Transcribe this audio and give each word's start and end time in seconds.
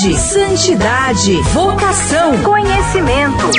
santidade, 0.00 1.34
vocação, 1.52 2.42
conhecimento. 2.42 3.50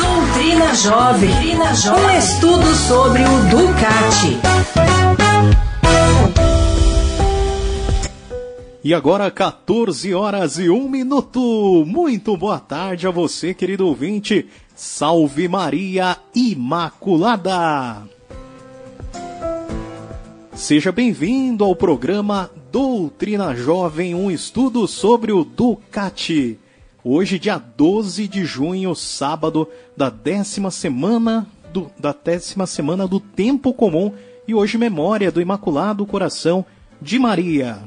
Doutrina 0.00 0.74
Jovem. 0.74 1.30
Doutrina 1.30 1.74
Jovem. 1.74 2.04
Um 2.04 2.18
estudo 2.18 2.74
sobre 2.74 3.22
o 3.22 3.40
Ducati. 3.50 4.40
E 8.82 8.94
agora 8.94 9.30
14 9.30 10.14
horas 10.14 10.58
e 10.58 10.70
1 10.70 10.88
minuto. 10.88 11.84
Muito 11.86 12.34
boa 12.34 12.58
tarde 12.58 13.06
a 13.06 13.10
você, 13.10 13.52
querido 13.52 13.86
ouvinte. 13.86 14.48
Salve 14.74 15.48
Maria 15.48 16.16
Imaculada. 16.34 18.04
Seja 20.54 20.90
bem-vindo 20.90 21.62
ao 21.62 21.76
programa 21.76 22.50
Doutrina 22.70 23.52
Jovem, 23.52 24.14
um 24.14 24.30
estudo 24.30 24.86
sobre 24.86 25.32
o 25.32 25.42
Ducati. 25.42 26.56
Hoje, 27.02 27.36
dia 27.36 27.58
12 27.58 28.28
de 28.28 28.44
junho, 28.44 28.94
sábado 28.94 29.66
da 29.96 30.08
décima 30.08 30.70
semana 30.70 31.48
do, 31.72 31.90
da 31.98 32.12
décima 32.12 32.68
semana 32.68 33.08
do 33.08 33.18
Tempo 33.18 33.74
Comum 33.74 34.12
e 34.46 34.54
hoje 34.54 34.78
memória 34.78 35.32
do 35.32 35.40
Imaculado 35.40 36.06
Coração 36.06 36.64
de 37.02 37.18
Maria. 37.18 37.78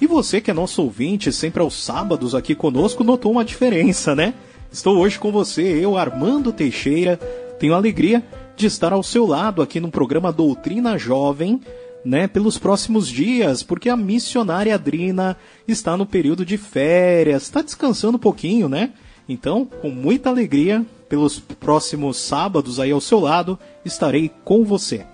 E 0.00 0.06
você 0.06 0.40
que 0.40 0.50
é 0.50 0.54
nosso 0.54 0.82
ouvinte, 0.82 1.30
sempre 1.30 1.60
aos 1.60 1.84
sábados 1.84 2.34
aqui 2.34 2.54
conosco, 2.54 3.04
notou 3.04 3.32
uma 3.32 3.44
diferença, 3.44 4.14
né? 4.14 4.32
Estou 4.70 4.96
hoje 4.96 5.18
com 5.18 5.30
você, 5.30 5.62
eu, 5.62 5.98
Armando 5.98 6.50
Teixeira. 6.50 7.18
Tenho 7.58 7.74
a 7.74 7.76
alegria 7.76 8.24
de 8.56 8.66
estar 8.66 8.94
ao 8.94 9.02
seu 9.02 9.26
lado 9.26 9.60
aqui 9.60 9.78
no 9.78 9.90
programa 9.90 10.32
Doutrina 10.32 10.96
Jovem, 10.96 11.60
né, 12.04 12.26
pelos 12.26 12.58
próximos 12.58 13.08
dias, 13.08 13.62
porque 13.62 13.88
a 13.88 13.96
missionária 13.96 14.74
Adrina 14.74 15.36
está 15.66 15.96
no 15.96 16.06
período 16.06 16.44
de 16.44 16.56
férias, 16.56 17.44
está 17.44 17.62
descansando 17.62 18.16
um 18.16 18.20
pouquinho, 18.20 18.68
né? 18.68 18.90
Então, 19.28 19.64
com 19.64 19.88
muita 19.88 20.30
alegria, 20.30 20.84
pelos 21.08 21.38
próximos 21.38 22.16
sábados 22.16 22.80
aí 22.80 22.90
ao 22.90 23.00
seu 23.00 23.20
lado, 23.20 23.58
estarei 23.84 24.30
com 24.44 24.64
você. 24.64 25.06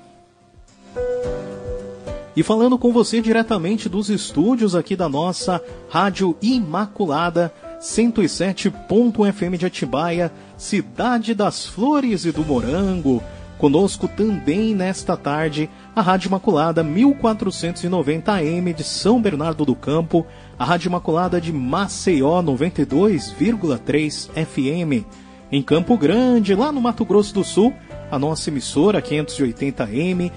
E 2.35 2.43
falando 2.43 2.79
com 2.79 2.93
você 2.93 3.21
diretamente 3.21 3.89
dos 3.89 4.09
estúdios 4.09 4.77
aqui 4.77 4.95
da 4.95 5.09
nossa 5.09 5.61
Rádio 5.89 6.37
Imaculada 6.41 7.53
107.fm 7.81 9.57
de 9.59 9.67
Atibaia, 9.67 10.33
Cidade 10.57 11.35
das 11.35 11.67
Flores 11.67 12.25
e 12.25 12.33
do 12.33 12.45
Morango. 12.45 13.23
Conosco 13.59 14.07
também 14.07 14.73
nesta 14.73 15.17
tarde 15.17 15.69
a 15.95 16.01
Rádio 16.01 16.29
Imaculada 16.29 16.85
1490 16.85 18.33
AM 18.33 18.73
de 18.73 18.85
São 18.85 19.21
Bernardo 19.21 19.65
do 19.65 19.75
Campo, 19.75 20.25
a 20.57 20.65
Rádio 20.65 20.89
Imaculada 20.89 21.41
de 21.41 21.53
Maceió 21.53 22.41
92,3 22.41 24.31
FM. 24.47 25.05
Em 25.51 25.61
Campo 25.61 25.99
Grande, 25.99 26.55
lá 26.55 26.71
no 26.71 26.81
Mato 26.81 27.05
Grosso 27.05 27.35
do 27.35 27.43
Sul, 27.43 27.75
a 28.09 28.17
nossa 28.17 28.49
emissora 28.49 29.03
580 29.03 29.83
AM 29.83 30.31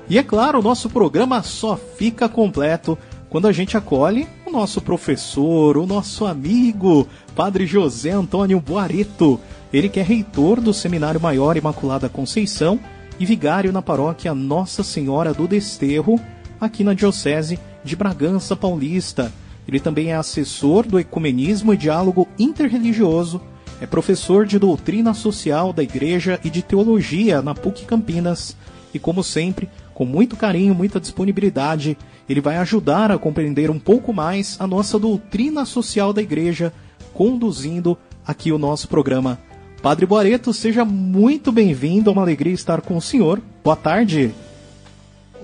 E 0.10 0.18
é 0.18 0.24
claro, 0.24 0.60
o 0.60 0.64
nosso 0.64 0.90
programa 0.90 1.42
só 1.42 1.76
fica 1.76 2.30
completo 2.30 2.98
quando 3.30 3.48
a 3.48 3.52
gente 3.52 3.76
acolhe 3.76 4.28
o 4.46 4.52
nosso 4.52 4.80
professor, 4.80 5.78
o 5.78 5.86
nosso 5.86 6.26
amigo, 6.26 7.08
Padre 7.36 7.66
José 7.66 8.12
Antônio 8.12 8.60
Boareto. 8.60 9.40
Ele 9.74 9.90
que 9.90 10.00
é 10.00 10.04
reitor 10.04 10.62
do 10.62 10.74
Seminário 10.74 11.20
Maior 11.20 11.58
Imaculada 11.58 12.08
Conceição 12.08 12.80
e 13.20 13.26
vigário 13.26 13.72
na 13.72 13.82
paróquia 13.82 14.34
Nossa 14.34 14.84
Senhora 14.84 15.34
do 15.34 15.48
Desterro, 15.48 16.20
aqui 16.62 16.84
na 16.84 16.94
Diocese 16.94 17.60
de 17.86 17.96
Bragança 17.96 18.56
Paulista. 18.56 19.32
Ele 19.68 19.80
também 19.80 20.12
é 20.12 20.16
assessor 20.16 20.86
do 20.86 21.00
Ecumenismo 21.00 21.74
e 21.74 21.78
Diálogo 21.78 22.28
Interreligioso, 22.38 23.40
é 23.80 23.86
professor 23.86 24.46
de 24.46 24.58
Doutrina 24.58 25.14
Social 25.14 25.74
da 25.74 25.84
Igreja 25.84 26.40
e 26.44 26.50
de 26.50 26.62
Teologia 26.62 27.42
na 27.42 27.54
PUC 27.54 27.86
Campinas 27.86 28.56
e, 28.94 29.00
como 29.00 29.24
sempre, 29.24 29.70
com 29.94 30.06
muito 30.06 30.38
carinho, 30.38 30.74
muita 30.74 31.00
disponibilidade, 31.00 31.98
ele 32.28 32.42
vai 32.42 32.58
ajudar 32.58 33.12
a 33.12 33.18
compreender 33.18 33.70
um 33.70 33.80
pouco 33.80 34.14
mais 34.14 34.56
a 34.60 34.66
nossa 34.66 34.98
doutrina 34.98 35.66
social 35.66 36.14
da 36.14 36.22
igreja, 36.22 36.72
conduzindo 37.14 37.98
aqui 38.26 38.52
o 38.52 38.58
nosso 38.58 38.88
programa. 38.88 39.38
Padre 39.82 40.06
Boareto, 40.06 40.54
seja 40.54 40.84
muito 40.84 41.52
bem-vindo, 41.52 42.10
é 42.10 42.14
uma 42.14 42.22
alegria 42.22 42.54
estar 42.54 42.82
com 42.82 42.98
o 42.98 43.02
senhor. 43.02 43.42
Boa 43.64 43.76
tarde. 43.76 44.34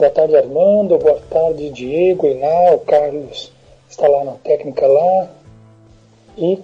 Boa 0.02 0.10
tarde, 0.10 0.36
Armando. 0.36 0.98
Boa 0.98 1.22
tarde, 1.30 1.70
Diego, 1.70 2.26
Iná, 2.26 2.74
o 2.74 2.80
Carlos 2.80 3.52
está 3.88 4.08
lá 4.08 4.24
na 4.24 4.32
técnica 4.32 4.88
lá. 4.88 5.30
E 6.36 6.58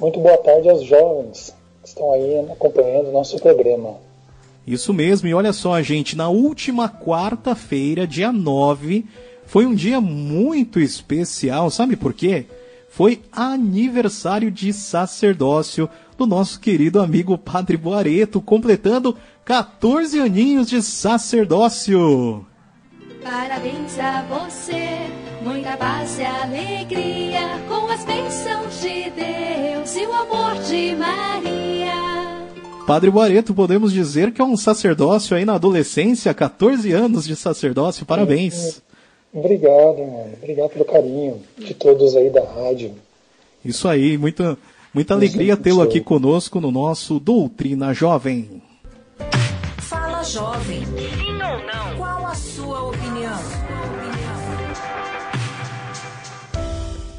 muito 0.00 0.18
boa 0.18 0.38
tarde 0.38 0.70
aos 0.70 0.84
jovens 0.84 1.54
que 1.82 1.88
estão 1.90 2.10
aí 2.14 2.38
acompanhando 2.50 3.10
o 3.10 3.12
nosso 3.12 3.38
programa. 3.40 3.96
Isso 4.66 4.94
mesmo, 4.94 5.28
e 5.28 5.34
olha 5.34 5.52
só, 5.52 5.82
gente, 5.82 6.16
na 6.16 6.30
última 6.30 6.88
quarta-feira, 6.88 8.06
dia 8.06 8.32
9, 8.32 9.04
foi 9.44 9.66
um 9.66 9.74
dia 9.74 10.00
muito 10.00 10.80
especial, 10.80 11.68
sabe 11.68 11.94
por 11.94 12.14
quê? 12.14 12.46
Foi 12.88 13.20
aniversário 13.30 14.50
de 14.50 14.72
sacerdócio 14.72 15.90
do 16.16 16.26
nosso 16.26 16.58
querido 16.58 17.02
amigo 17.02 17.36
Padre 17.36 17.76
Boareto, 17.76 18.40
completando 18.40 19.14
14 19.44 20.18
aninhos 20.20 20.70
de 20.70 20.80
sacerdócio. 20.80 22.46
Parabéns 23.28 23.98
a 23.98 24.22
você, 24.22 24.88
muita 25.42 25.76
paz 25.76 26.18
e 26.18 26.24
alegria, 26.24 27.40
com 27.68 27.86
as 27.90 28.02
bênçãos 28.02 28.80
de 28.80 29.10
Deus 29.10 29.96
e 29.96 30.06
o 30.06 30.12
amor 30.14 30.54
de 30.62 30.96
Maria. 30.96 31.92
Padre 32.86 33.10
Boareto, 33.10 33.52
podemos 33.52 33.92
dizer 33.92 34.32
que 34.32 34.40
é 34.40 34.44
um 34.44 34.56
sacerdócio 34.56 35.36
aí 35.36 35.44
na 35.44 35.56
adolescência, 35.56 36.32
14 36.32 36.90
anos 36.92 37.26
de 37.26 37.36
sacerdócio, 37.36 38.06
parabéns. 38.06 38.80
Obrigado, 39.30 39.98
mano. 39.98 40.32
Obrigado 40.42 40.70
pelo 40.70 40.86
carinho 40.86 41.42
de 41.58 41.74
todos 41.74 42.16
aí 42.16 42.30
da 42.30 42.42
rádio. 42.42 42.94
Isso 43.62 43.86
aí, 43.86 44.16
muita, 44.16 44.56
muita 44.94 45.12
alegria 45.12 45.54
tê-lo 45.54 45.82
aqui 45.82 46.00
conosco 46.00 46.62
no 46.62 46.70
nosso 46.70 47.20
Doutrina 47.20 47.92
Jovem. 47.92 48.62
Fala 49.80 50.22
Jovem. 50.22 51.27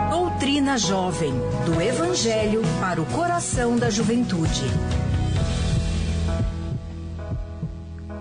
Doutrina 0.10 0.78
Jovem, 0.78 1.34
do 1.66 1.82
Evangelho 1.82 2.62
para 2.80 3.02
o 3.02 3.06
coração 3.06 3.78
da 3.78 3.90
juventude. 3.90 4.64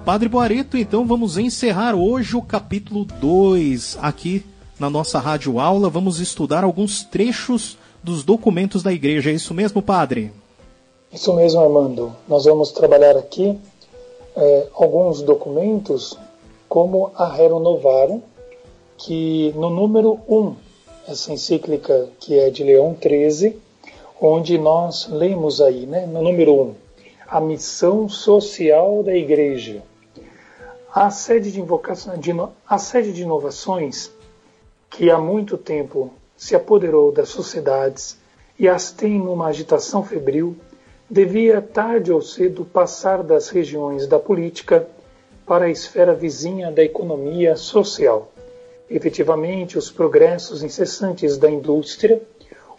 Padre 0.04 0.28
Boareto, 0.28 0.76
então 0.76 1.06
vamos 1.06 1.38
encerrar 1.38 1.94
hoje 1.94 2.37
o 2.37 2.43
capítulo 2.43 3.04
2 3.04 3.99
aqui 4.00 4.44
na 4.78 4.90
nossa 4.90 5.19
rádio 5.19 5.60
aula. 5.60 5.88
Vamos 5.88 6.19
estudar 6.19 6.64
alguns 6.64 7.04
trechos 7.04 7.78
dos 8.02 8.25
documentos 8.25 8.82
da 8.82 8.93
igreja. 8.93 9.31
É 9.31 9.34
isso 9.34 9.54
mesmo, 9.54 9.81
Padre? 9.81 10.32
Isso 11.12 11.32
mesmo, 11.34 11.60
Armando. 11.60 12.16
Nós 12.26 12.44
vamos 12.46 12.72
trabalhar 12.72 13.16
aqui 13.16 13.56
é, 14.37 14.67
alguns 14.75 15.23
documentos, 15.23 16.19
como 16.69 17.11
a 17.14 17.31
Rerum 17.32 17.61
Novarum, 17.61 18.23
que 18.96 19.52
no 19.56 19.69
número 19.69 20.20
1, 20.29 20.56
essa 21.08 21.32
encíclica 21.32 22.08
que 22.20 22.38
é 22.38 22.50
de 22.50 22.62
Leão 22.62 22.96
XIII, 23.00 23.58
onde 24.20 24.56
nós 24.56 25.08
lemos 25.08 25.61
aí, 25.61 25.87
né, 25.87 26.06
no 26.06 26.23
número 26.23 26.55
1, 26.62 26.75
a 27.26 27.40
missão 27.40 28.08
social 28.08 29.02
da 29.02 29.14
Igreja. 29.14 29.82
A 30.94 31.11
sede 31.11 31.50
de, 31.50 31.61
invocação, 31.61 32.17
de, 32.19 32.31
a 32.69 32.78
sede 32.78 33.12
de 33.12 33.23
inovações, 33.23 34.11
que 34.90 35.11
há 35.11 35.19
muito 35.19 35.56
tempo 35.56 36.11
se 36.37 36.55
apoderou 36.55 37.11
das 37.11 37.31
sociedades 37.31 38.19
e 38.58 38.69
as 38.69 38.93
tem 38.93 39.19
numa 39.19 39.46
agitação 39.46 40.05
febril, 40.05 40.56
devia 41.12 41.61
tarde 41.61 42.11
ou 42.11 42.23
cedo 42.23 42.64
passar 42.64 43.23
das 43.23 43.50
regiões 43.50 44.06
da 44.06 44.19
política 44.19 44.88
para 45.47 45.67
a 45.67 45.70
esfera 45.70 46.14
vizinha 46.14 46.73
da 46.73 46.82
economia 46.82 47.55
social. 47.55 48.32
Efetivamente, 48.88 49.76
os 49.76 49.91
progressos 49.91 50.62
incessantes 50.62 51.37
da 51.37 51.50
indústria, 51.50 52.19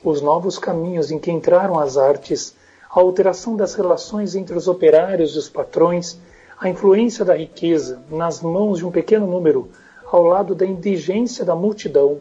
os 0.04 0.20
novos 0.20 0.58
caminhos 0.58 1.12
em 1.12 1.20
que 1.20 1.30
entraram 1.30 1.78
as 1.78 1.96
artes, 1.96 2.56
a 2.90 3.00
alteração 3.00 3.56
das 3.56 3.76
relações 3.76 4.34
entre 4.34 4.58
os 4.58 4.68
operários 4.68 5.36
e 5.36 5.38
os 5.38 5.48
patrões, 5.48 6.18
a 6.60 6.68
influência 6.68 7.24
da 7.24 7.36
riqueza 7.36 8.02
nas 8.10 8.42
mãos 8.42 8.80
de 8.80 8.86
um 8.88 8.90
pequeno 8.90 9.28
número, 9.28 9.70
ao 10.12 10.24
lado 10.24 10.56
da 10.56 10.66
indigência 10.66 11.46
da 11.46 11.56
multidão, 11.56 12.18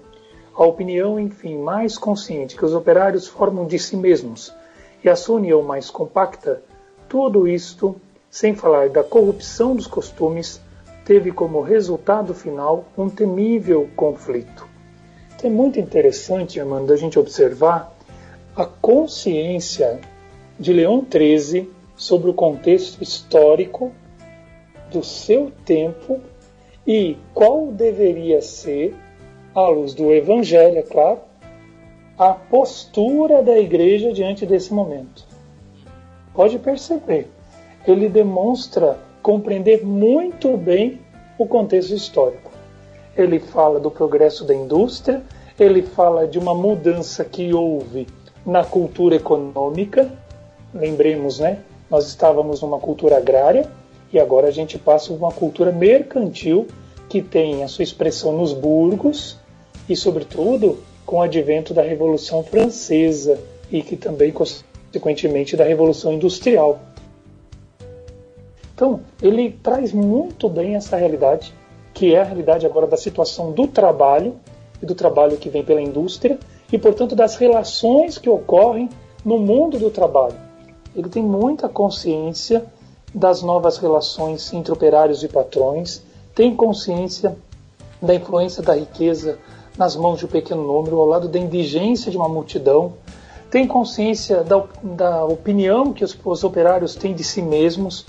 a 0.55 0.62
opinião, 0.62 1.19
enfim, 1.19 1.56
mais 1.56 1.97
consciente 1.97 2.55
que 2.55 2.67
os 2.67 2.75
operários 2.75 3.26
formam 3.26 3.67
de 3.67 3.79
si 3.79 3.97
mesmos 3.97 4.53
e 5.04 5.08
a 5.08 5.16
sua 5.16 5.37
união 5.37 5.62
mais 5.62 5.90
compacta, 5.90 6.62
tudo 7.08 7.49
isto, 7.49 7.96
sem 8.31 8.54
falar 8.54 8.88
da 8.88 9.02
corrupção 9.02 9.75
dos 9.75 9.87
costumes, 9.87 10.60
teve 11.04 11.32
como 11.32 11.60
resultado 11.60 12.34
final 12.34 12.84
um 12.96 13.08
temível 13.08 13.88
conflito. 13.96 14.66
É 15.43 15.49
muito 15.50 15.81
interessante, 15.81 16.60
Amanda, 16.60 16.94
a 16.94 16.96
gente 16.96 17.19
observar 17.19 17.93
a 18.54 18.64
consciência 18.64 20.00
de 20.58 20.72
Leão 20.72 21.04
XIII 21.10 21.69
sobre 21.96 22.31
o 22.31 22.34
contexto 22.34 23.02
histórico 23.02 23.93
do 24.93 25.02
seu 25.02 25.50
tempo 25.64 26.20
e 26.87 27.16
qual 27.34 27.66
deveria 27.69 28.40
ser, 28.40 28.94
à 29.54 29.66
luz 29.69 29.94
do 29.94 30.12
Evangelho, 30.12 30.78
é 30.78 30.82
claro, 30.82 31.20
a 32.19 32.31
postura 32.32 33.43
da 33.43 33.59
igreja 33.59 34.12
diante 34.12 34.44
desse 34.44 34.73
momento. 34.73 35.25
Pode 36.35 36.59
perceber, 36.59 37.29
ele 37.87 38.09
demonstra 38.09 38.99
compreender 39.23 39.85
muito 39.85 40.56
bem 40.56 41.00
o 41.38 41.47
contexto 41.47 41.94
histórico. 41.94 42.50
Ele 43.17 43.38
fala 43.38 43.79
do 43.79 43.91
progresso 43.91 44.44
da 44.44 44.55
indústria, 44.55 45.23
ele 45.59 45.82
fala 45.82 46.26
de 46.26 46.38
uma 46.38 46.55
mudança 46.55 47.25
que 47.25 47.53
houve 47.53 48.06
na 48.44 48.64
cultura 48.64 49.17
econômica. 49.17 50.11
Lembremos, 50.75 51.38
né? 51.38 51.59
Nós 51.91 52.06
estávamos 52.09 52.62
numa 52.62 52.79
cultura 52.79 53.19
agrária 53.19 53.69
e 54.12 54.19
agora 54.19 54.49
a 54.49 54.50
gente 54.50 54.79
passa 54.79 55.09
por 55.09 55.19
uma 55.19 55.32
cultura 55.32 55.70
mercantil 55.70 56.67
que 57.09 57.20
tem 57.20 57.62
a 57.62 57.69
sua 57.69 57.82
expressão 57.82 58.32
nos 58.32 58.53
burgos 58.53 59.38
e, 59.88 59.94
sobretudo, 59.94 60.79
com 61.04 61.16
o 61.16 61.22
advento 61.22 61.75
da 61.75 61.82
Revolução 61.82 62.43
Francesa 62.43 63.38
e 63.70 63.82
que 63.82 63.96
também, 63.96 64.32
consequentemente, 64.32 65.56
da 65.56 65.64
Revolução 65.64 66.12
Industrial. 66.12 66.78
Então, 68.75 69.00
ele 69.20 69.50
traz 69.62 69.93
muito 69.93 70.49
bem 70.49 70.75
essa 70.75 70.96
realidade, 70.96 71.54
que 71.94 72.14
é 72.14 72.20
a 72.20 72.25
realidade 72.25 72.66
agora 72.66 72.87
da 72.87 72.96
situação 72.96 73.52
do 73.52 73.66
trabalho 73.66 74.34
e 74.82 74.87
do 74.87 74.94
trabalho 74.94 75.37
que 75.37 75.49
vem 75.49 75.64
pela 75.64 75.81
indústria 75.81 76.38
e, 76.72 76.78
portanto, 76.78 77.14
das 77.14 77.37
relações 77.37 78.19
que 78.19 78.28
ocorrem 78.28 78.88
no 79.25 79.38
mundo 79.38 79.78
do 79.78 79.90
trabalho. 79.90 80.37
Ele 80.96 81.08
tem 81.08 81.23
muita 81.23 81.68
consciência 81.68 82.64
das 83.14 83.42
novas 83.42 83.76
relações 83.76 84.52
entre 84.52 84.73
operários 84.73 85.23
e 85.23 85.28
patrões, 85.28 86.02
tem 86.35 86.54
consciência 86.54 87.37
da 88.00 88.14
influência 88.14 88.62
da 88.62 88.75
riqueza 88.75 89.38
nas 89.76 89.97
mãos 89.97 90.19
de 90.19 90.26
um 90.26 90.29
pequeno 90.29 90.62
número, 90.62 91.00
ao 91.00 91.07
lado 91.07 91.29
da 91.29 91.38
indigência 91.38 92.11
de 92.11 92.17
uma 92.17 92.29
multidão, 92.29 92.95
tem 93.50 93.67
consciência 93.67 94.43
da, 94.43 94.64
da 94.83 95.25
opinião 95.25 95.93
que 95.93 96.02
os, 96.02 96.19
os 96.25 96.45
operários 96.45 96.95
têm 96.95 97.14
de 97.14 97.23
si 97.23 97.43
mesmos. 97.43 98.07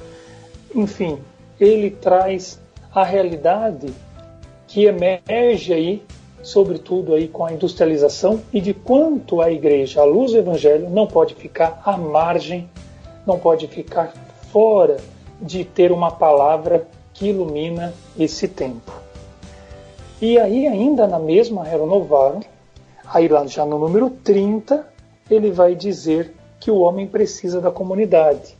Enfim, 0.73 1.19
ele 1.59 1.89
traz 1.89 2.59
a 2.93 3.03
realidade 3.03 3.93
que 4.67 4.85
emerge 4.85 5.73
aí, 5.73 6.03
sobretudo 6.41 7.13
aí 7.13 7.27
com 7.27 7.45
a 7.45 7.51
industrialização 7.51 8.41
e 8.53 8.61
de 8.61 8.73
quanto 8.73 9.41
a 9.41 9.51
igreja, 9.51 10.01
à 10.01 10.03
luz 10.03 10.31
do 10.31 10.37
evangelho, 10.37 10.89
não 10.89 11.07
pode 11.07 11.35
ficar 11.35 11.81
à 11.85 11.97
margem, 11.97 12.69
não 13.25 13.37
pode 13.37 13.67
ficar 13.67 14.13
fora 14.51 14.97
de 15.41 15.65
ter 15.65 15.91
uma 15.91 16.11
palavra 16.11 16.87
que 17.13 17.27
ilumina 17.27 17.93
esse 18.17 18.47
tempo. 18.47 19.02
E 20.25 20.39
aí, 20.39 20.65
ainda 20.69 21.05
na 21.05 21.19
mesma 21.19 21.65
Renovaram, 21.65 22.39
aí 23.03 23.27
lá 23.27 23.45
já 23.45 23.65
no 23.65 23.77
número 23.77 24.09
30, 24.09 24.87
ele 25.29 25.51
vai 25.51 25.75
dizer 25.75 26.33
que 26.61 26.71
o 26.71 26.77
homem 26.77 27.05
precisa 27.05 27.59
da 27.59 27.69
comunidade. 27.69 28.57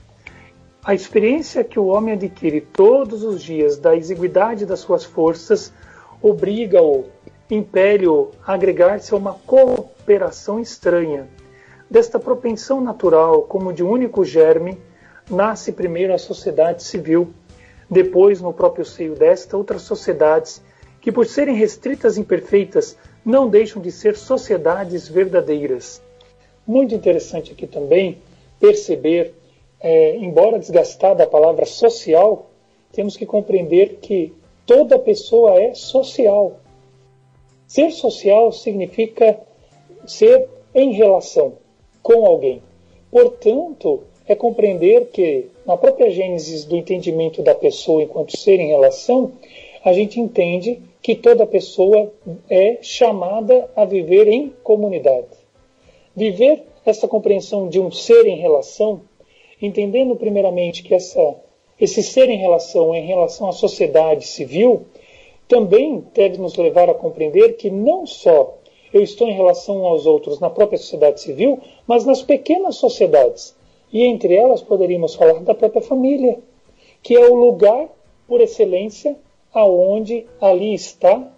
A 0.83 0.93
experiência 0.93 1.63
que 1.63 1.79
o 1.79 1.85
homem 1.85 2.15
adquire 2.15 2.59
todos 2.59 3.23
os 3.23 3.41
dias 3.41 3.77
da 3.77 3.95
exiguidade 3.95 4.65
das 4.65 4.81
suas 4.81 5.05
forças 5.05 5.71
obriga-o, 6.21 7.05
impele-o 7.49 8.31
a 8.45 8.55
agregar-se 8.55 9.13
a 9.13 9.17
uma 9.17 9.33
cooperação 9.33 10.59
estranha. 10.59 11.29
Desta 11.89 12.19
propensão 12.19 12.81
natural, 12.81 13.43
como 13.43 13.71
de 13.71 13.85
único 13.85 14.25
germe, 14.25 14.77
nasce 15.31 15.71
primeiro 15.71 16.13
a 16.13 16.17
sociedade 16.17 16.83
civil, 16.83 17.33
depois, 17.89 18.41
no 18.41 18.51
próprio 18.51 18.83
seio 18.83 19.15
desta, 19.15 19.55
outras 19.55 19.83
sociedades 19.83 20.61
que, 21.03 21.11
por 21.11 21.27
serem 21.27 21.53
restritas 21.53 22.15
e 22.15 22.21
imperfeitas, 22.21 22.97
não 23.25 23.49
deixam 23.49 23.81
de 23.81 23.91
ser 23.91 24.15
sociedades 24.15 25.05
verdadeiras. 25.05 26.01
Muito 26.65 26.95
interessante 26.95 27.51
aqui 27.51 27.67
também 27.67 28.19
perceber, 28.57 29.33
é, 29.81 30.15
embora 30.15 30.57
desgastada 30.57 31.25
a 31.25 31.27
palavra 31.27 31.65
social, 31.65 32.49
temos 32.93 33.17
que 33.17 33.25
compreender 33.25 33.97
que 34.01 34.31
toda 34.65 34.97
pessoa 34.97 35.61
é 35.61 35.73
social. 35.73 36.61
Ser 37.67 37.91
social 37.91 38.53
significa 38.53 39.37
ser 40.07 40.47
em 40.73 40.93
relação 40.93 41.57
com 42.01 42.25
alguém. 42.25 42.63
Portanto, 43.11 44.03
é 44.25 44.35
compreender 44.35 45.07
que, 45.07 45.47
na 45.65 45.75
própria 45.75 46.09
gênese 46.09 46.65
do 46.65 46.77
entendimento 46.77 47.43
da 47.43 47.53
pessoa 47.53 48.01
enquanto 48.01 48.37
ser 48.37 48.57
em 48.57 48.69
relação, 48.69 49.33
a 49.83 49.91
gente 49.91 50.17
entende 50.17 50.81
que 51.03 51.15
toda 51.15 51.45
pessoa 51.45 52.13
é 52.49 52.77
chamada 52.81 53.69
a 53.75 53.83
viver 53.83 54.25
em 54.25 54.53
comunidade. 54.63 55.27
Viver 56.15 56.63
essa 56.85 57.09
compreensão 57.09 57.67
de 57.67 57.77
um 57.77 57.91
ser 57.91 58.25
em 58.25 58.37
relação, 58.37 59.01
entendendo 59.61 60.15
primeiramente 60.15 60.81
que 60.81 60.95
essa, 60.95 61.35
esse 61.77 62.01
ser 62.01 62.29
em 62.29 62.37
relação 62.37 62.95
é 62.95 62.99
em 62.99 63.05
relação 63.05 63.49
à 63.49 63.51
sociedade 63.51 64.25
civil, 64.25 64.85
também 65.45 66.05
deve 66.13 66.37
nos 66.37 66.55
levar 66.55 66.89
a 66.89 66.93
compreender 66.93 67.57
que 67.57 67.69
não 67.69 68.05
só 68.05 68.57
eu 68.93 69.01
estou 69.01 69.27
em 69.27 69.33
relação 69.33 69.85
aos 69.85 70.05
outros 70.05 70.39
na 70.39 70.49
própria 70.49 70.77
sociedade 70.77 71.19
civil, 71.19 71.59
mas 71.85 72.05
nas 72.05 72.21
pequenas 72.21 72.77
sociedades. 72.77 73.53
E 73.91 74.05
entre 74.05 74.35
elas 74.35 74.61
poderíamos 74.61 75.15
falar 75.15 75.41
da 75.41 75.53
própria 75.53 75.81
família, 75.81 76.39
que 77.01 77.13
é 77.13 77.27
o 77.27 77.35
lugar 77.35 77.89
por 78.25 78.39
excelência 78.39 79.17
aonde 79.53 80.25
ali 80.41 80.73
está 80.73 81.31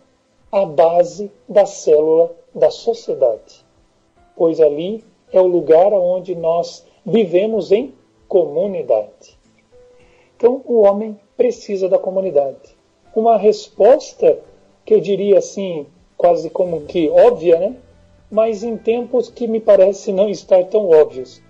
a 0.52 0.66
base 0.66 1.32
da 1.48 1.66
célula 1.66 2.34
da 2.54 2.72
sociedade. 2.72 3.66
Pois 4.36 4.62
ali 4.62 5.04
é 5.32 5.42
o 5.42 5.48
lugar 5.48 5.92
onde 5.94 6.34
nós 6.34 6.86
vivemos 7.06 7.72
em 7.72 7.94
comunidade. 8.28 9.38
Então, 10.38 10.62
o 10.66 10.82
homem 10.82 11.20
precisa 11.38 11.88
da 11.88 12.00
comunidade. 12.00 12.76
Uma 13.16 13.38
resposta 13.38 14.40
que 14.86 14.94
eu 14.94 15.00
diria 15.00 15.38
assim, 15.38 15.86
quase 16.18 16.50
como 16.50 16.82
que 16.82 17.10
óbvia, 17.10 17.60
né? 17.60 17.76
Mas 18.30 18.64
em 18.64 18.78
tempos 18.78 19.30
que 19.30 19.48
me 19.48 19.60
parece 19.60 20.12
não 20.12 20.30
estar 20.30 20.66
tão 20.66 20.90
óbvios, 20.90 21.42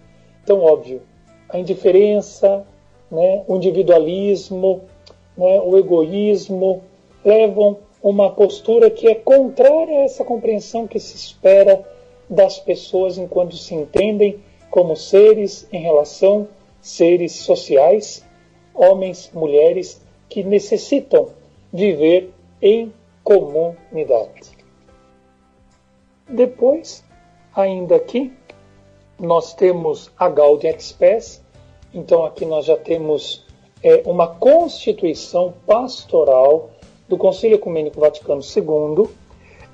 tão 0.46 0.62
óbvio. 0.62 1.02
A 1.50 1.58
indiferença, 1.58 2.66
né? 3.10 3.44
o 3.48 3.56
individualismo, 3.56 4.82
né? 5.38 5.60
o 5.64 5.78
egoísmo 5.78 6.84
levam 7.24 7.78
uma 8.02 8.30
postura 8.32 8.90
que 8.90 9.08
é 9.08 9.16
contrária 9.16 10.00
a 10.00 10.04
essa 10.04 10.24
compreensão 10.24 10.88
que 10.88 11.00
se 11.00 11.16
espera 11.16 11.84
das 12.30 12.60
pessoas 12.60 13.18
enquanto 13.18 13.56
se 13.56 13.74
entendem 13.74 14.40
como 14.70 14.96
seres 14.96 15.68
em 15.72 15.80
relação 15.80 16.48
seres 16.86 17.32
sociais, 17.38 18.24
homens, 18.72 19.32
mulheres 19.34 20.00
que 20.30 20.44
necessitam 20.44 21.30
viver 21.74 22.32
em 22.62 22.94
comunidade. 23.24 24.52
Depois, 26.30 27.04
ainda 27.56 27.96
aqui, 27.96 28.32
nós 29.20 29.56
temos 29.56 30.12
a 30.16 30.30
Gaudium 30.30 30.70
et 30.70 30.80
Spes, 30.80 31.44
então 31.92 32.24
aqui 32.24 32.46
nós 32.46 32.66
já 32.66 32.78
temos 32.78 33.45
é, 33.86 34.02
uma 34.04 34.28
constituição 34.28 35.54
pastoral 35.68 36.72
do 37.08 37.20
Concílio 37.20 37.54
Ecumênico 37.54 38.00
Vaticano 38.00 38.42
II, 38.42 39.08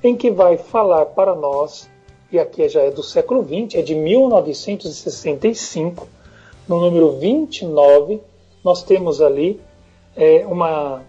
em 0.03 0.17
que 0.17 0.29
vai 0.29 0.57
falar 0.57 1.05
para 1.05 1.33
nós, 1.33 1.89
e 2.29 2.37
aqui 2.37 2.67
já 2.67 2.81
é 2.81 2.91
do 2.91 3.01
século 3.01 3.41
XX, 3.41 3.75
é 3.75 3.81
de 3.81 3.95
1965, 3.95 6.05
no 6.67 6.81
número 6.81 7.13
29, 7.13 8.19
nós 8.61 8.83
temos 8.83 9.21
ali 9.21 9.61
é, 10.17 10.45
uma, 10.45 11.05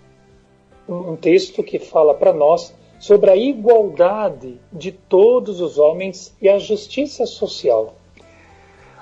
um 0.89 1.17
texto 1.17 1.61
que 1.65 1.81
fala 1.81 2.15
para 2.15 2.33
nós 2.33 2.73
sobre 3.01 3.31
a 3.31 3.37
igualdade 3.37 4.61
de 4.73 4.93
todos 4.93 5.61
os 5.61 5.77
homens 5.77 6.33
e 6.41 6.49
a 6.49 6.57
justiça 6.57 7.27
social. 7.27 7.95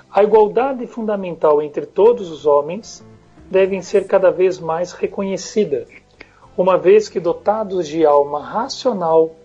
A 0.09 0.23
igualdade 0.23 0.87
fundamental 0.87 1.61
entre 1.61 1.85
todos 1.85 2.31
os 2.31 2.47
homens 2.47 3.05
devem 3.51 3.81
ser 3.81 4.07
cada 4.07 4.31
vez 4.31 4.57
mais 4.59 4.93
reconhecida, 4.93 5.85
uma 6.57 6.77
vez 6.77 7.09
que 7.09 7.19
dotados 7.19 7.85
de 7.85 8.05
alma 8.05 8.41
racional, 8.41 9.35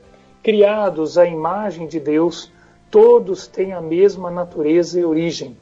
criados 0.44 1.18
à 1.18 1.26
imagem 1.26 1.88
de 1.88 1.98
Deus, 1.98 2.52
todos 2.88 3.48
têm 3.48 3.72
a 3.72 3.80
mesma 3.80 4.30
natureza 4.30 5.00
e 5.00 5.04
origem, 5.04 5.56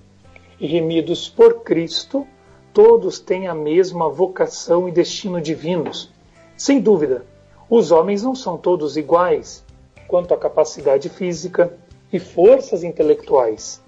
e 0.61 0.67
remidos 0.67 1.27
por 1.27 1.63
Cristo, 1.63 2.27
todos 2.75 3.19
têm 3.19 3.49
a 3.49 3.55
mesma 3.55 4.11
vocação 4.11 4.87
e 4.87 4.93
destino 4.93 5.41
divinos. 5.41 6.13
Sem 6.55 6.81
dúvida, 6.81 7.25
os 7.71 7.91
homens 7.91 8.23
não 8.23 8.35
são 8.35 8.59
todos 8.59 8.99
iguais 8.99 9.65
quanto 10.07 10.35
à 10.35 10.37
capacidade 10.37 11.09
física 11.09 11.73
e 12.13 12.19
forças 12.19 12.85
intelectuais 12.85 13.83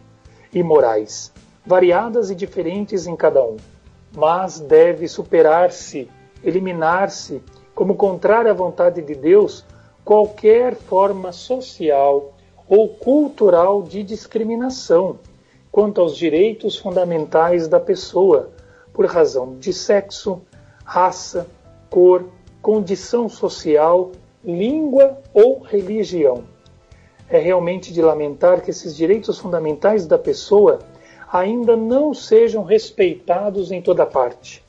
e 0.50 0.62
morais, 0.62 1.30
variadas 1.64 2.30
e 2.30 2.34
diferentes 2.34 3.06
em 3.06 3.14
cada 3.14 3.44
um, 3.44 3.56
mas 4.14 4.60
deve 4.60 5.08
superar-se, 5.08 6.10
eliminar-se, 6.42 7.42
como 7.74 7.94
contrária 7.94 8.50
à 8.50 8.54
vontade 8.54 9.02
de 9.02 9.14
Deus, 9.14 9.64
qualquer 10.04 10.74
forma 10.74 11.32
social 11.32 12.32
ou 12.68 12.88
cultural 12.88 13.82
de 13.82 14.02
discriminação 14.02 15.18
quanto 15.76 16.00
aos 16.00 16.16
direitos 16.16 16.78
fundamentais 16.78 17.68
da 17.68 17.78
pessoa, 17.78 18.50
por 18.94 19.04
razão 19.04 19.56
de 19.58 19.74
sexo, 19.74 20.40
raça, 20.82 21.46
cor, 21.90 22.24
condição 22.62 23.28
social, 23.28 24.12
língua 24.42 25.18
ou 25.34 25.60
religião. 25.60 26.44
É 27.28 27.38
realmente 27.38 27.92
de 27.92 28.00
lamentar 28.00 28.62
que 28.62 28.70
esses 28.70 28.96
direitos 28.96 29.38
fundamentais 29.38 30.06
da 30.06 30.16
pessoa 30.16 30.78
ainda 31.32 31.76
não 31.76 32.14
sejam 32.14 32.62
respeitados 32.64 33.70
em 33.70 33.82
toda 33.82 34.06
parte. 34.06 34.64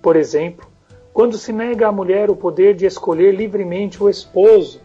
Por 0.00 0.16
exemplo, 0.16 0.66
quando 1.12 1.36
se 1.36 1.52
nega 1.52 1.88
à 1.88 1.92
mulher 1.92 2.30
o 2.30 2.36
poder 2.36 2.74
de 2.74 2.86
escolher 2.86 3.34
livremente 3.34 4.02
o 4.02 4.08
esposo 4.08 4.80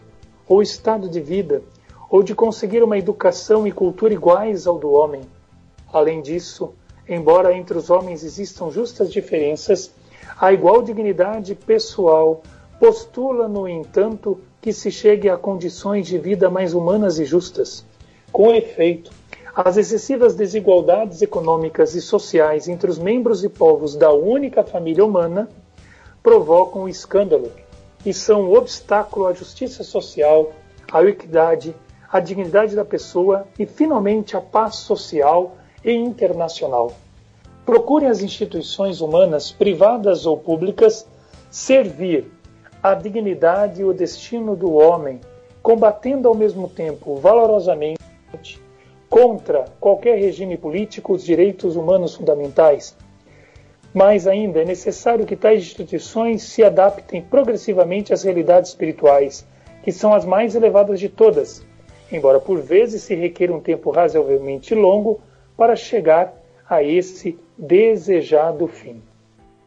ou 0.48 0.60
estado 0.60 1.08
de 1.08 1.20
vida, 1.20 1.62
ou 2.10 2.22
de 2.22 2.34
conseguir 2.34 2.82
uma 2.82 2.98
educação 2.98 3.66
e 3.66 3.72
cultura 3.72 4.12
iguais 4.12 4.66
ao 4.66 4.78
do 4.78 4.92
homem. 4.92 5.22
Além 5.92 6.20
disso, 6.20 6.74
embora 7.08 7.56
entre 7.56 7.76
os 7.76 7.90
homens 7.90 8.22
existam 8.22 8.70
justas 8.70 9.12
diferenças, 9.12 9.92
a 10.38 10.52
igual 10.52 10.82
dignidade 10.82 11.54
pessoal 11.54 12.42
postula, 12.78 13.48
no 13.48 13.68
entanto, 13.68 14.38
que 14.60 14.72
se 14.72 14.90
chegue 14.90 15.28
a 15.28 15.36
condições 15.36 16.06
de 16.06 16.18
vida 16.18 16.50
mais 16.50 16.74
humanas 16.74 17.18
e 17.18 17.24
justas. 17.24 17.84
Com 18.32 18.52
efeito, 18.52 19.10
as 19.56 19.76
excessivas 19.76 20.34
desigualdades 20.34 21.22
econômicas 21.22 21.94
e 21.94 22.00
sociais 22.00 22.66
entre 22.66 22.90
os 22.90 22.98
membros 22.98 23.44
e 23.44 23.48
povos 23.48 23.94
da 23.94 24.12
única 24.12 24.64
família 24.64 25.04
humana 25.04 25.48
provocam 26.20 26.88
escândalo 26.88 27.52
e 28.04 28.12
são 28.12 28.42
um 28.42 28.56
obstáculo 28.56 29.26
à 29.26 29.32
justiça 29.32 29.84
social, 29.84 30.50
à 30.90 31.04
equidade, 31.04 31.72
à 32.10 32.18
dignidade 32.18 32.74
da 32.74 32.84
pessoa 32.84 33.46
e, 33.56 33.64
finalmente, 33.64 34.36
à 34.36 34.40
paz 34.40 34.74
social 34.76 35.56
e 35.84 35.92
internacional. 35.92 36.92
Procurem 37.64 38.08
as 38.08 38.22
instituições 38.22 39.00
humanas, 39.00 39.52
privadas 39.52 40.26
ou 40.26 40.36
públicas, 40.36 41.06
servir 41.48 42.28
a 42.82 42.92
dignidade 42.94 43.82
e 43.82 43.84
o 43.84 43.94
destino 43.94 44.56
do 44.56 44.72
homem, 44.72 45.20
combatendo 45.62 46.26
ao 46.26 46.34
mesmo 46.34 46.68
tempo 46.68 47.14
valorosamente 47.16 48.02
contra 49.14 49.66
qualquer 49.78 50.18
regime 50.18 50.56
político 50.56 51.12
os 51.12 51.24
direitos 51.24 51.76
humanos 51.76 52.16
fundamentais. 52.16 52.96
Mais 53.94 54.26
ainda, 54.26 54.60
é 54.60 54.64
necessário 54.64 55.24
que 55.24 55.36
tais 55.36 55.62
instituições 55.62 56.42
se 56.42 56.64
adaptem 56.64 57.22
progressivamente 57.22 58.12
às 58.12 58.24
realidades 58.24 58.70
espirituais, 58.70 59.46
que 59.84 59.92
são 59.92 60.12
as 60.12 60.24
mais 60.24 60.56
elevadas 60.56 60.98
de 60.98 61.08
todas, 61.08 61.64
embora 62.10 62.40
por 62.40 62.60
vezes 62.60 63.04
se 63.04 63.14
requer 63.14 63.52
um 63.52 63.60
tempo 63.60 63.92
razoavelmente 63.92 64.74
longo 64.74 65.20
para 65.56 65.76
chegar 65.76 66.34
a 66.68 66.82
esse 66.82 67.38
desejado 67.56 68.66
fim. 68.66 69.00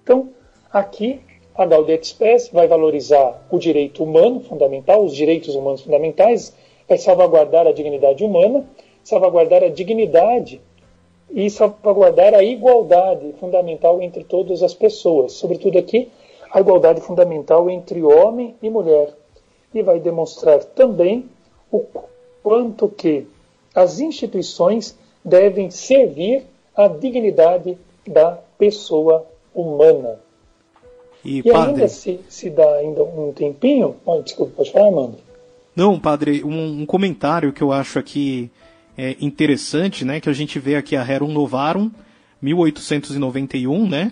Então, 0.04 0.28
aqui 0.70 1.22
a 1.56 1.66
Gaudium 1.66 2.04
Spes 2.04 2.50
vai 2.50 2.68
valorizar 2.68 3.48
o 3.50 3.58
direito 3.58 4.04
humano 4.04 4.42
fundamental, 4.42 5.06
os 5.06 5.16
direitos 5.16 5.56
humanos 5.56 5.84
fundamentais, 5.84 6.54
vai 6.86 6.98
salvaguardar 6.98 7.66
a 7.66 7.72
dignidade 7.72 8.26
humana, 8.26 8.66
salvaguardar 9.08 9.64
a 9.64 9.70
dignidade 9.70 10.60
e 11.32 11.50
salvaguardar 11.50 12.34
a 12.34 12.44
igualdade 12.44 13.34
fundamental 13.40 14.02
entre 14.02 14.26
todas 14.26 14.62
as 14.62 14.74
pessoas, 14.74 15.32
sobretudo 15.32 15.78
aqui 15.78 16.10
a 16.52 16.60
igualdade 16.60 17.00
fundamental 17.00 17.70
entre 17.70 18.04
homem 18.04 18.54
e 18.62 18.70
mulher. 18.70 19.14
E 19.74 19.82
vai 19.82 20.02
demonstrar 20.02 20.62
também 20.62 21.24
o 21.72 21.86
quanto 22.44 22.90
que 22.90 23.26
as 23.74 24.02
instituições 24.02 24.98
devem 25.24 25.72
servir 25.72 26.44
à 26.76 26.90
dignidade 26.90 27.78
da 28.06 28.38
pessoa 28.58 29.26
humana. 29.56 30.20
E, 31.24 31.40
e 31.40 31.44
padre... 31.44 31.70
ainda 31.70 31.88
se, 31.88 32.20
se 32.28 32.50
dá 32.50 32.76
ainda 32.76 33.04
um 33.04 33.32
tempinho. 33.32 33.96
Oh, 34.06 34.22
desculpa, 34.22 34.52
pode 34.58 34.72
falar, 34.72 34.90
Amanda? 34.90 35.18
Não, 35.74 35.98
padre, 35.98 36.44
um, 36.44 36.82
um, 36.82 36.86
comentário 36.86 37.54
que 37.54 37.62
eu 37.62 37.72
acho 37.72 38.00
aqui 38.00 38.50
é, 38.98 39.16
interessante, 39.22 40.04
né? 40.04 40.20
Que 40.20 40.30
a 40.30 40.34
gente 40.34 40.58
vê 40.58 40.76
aqui 40.76 40.96
a 40.96 41.04
Rerum 41.04 41.32
Novarum, 41.32 41.92
1891, 42.42 43.88
né? 43.88 44.12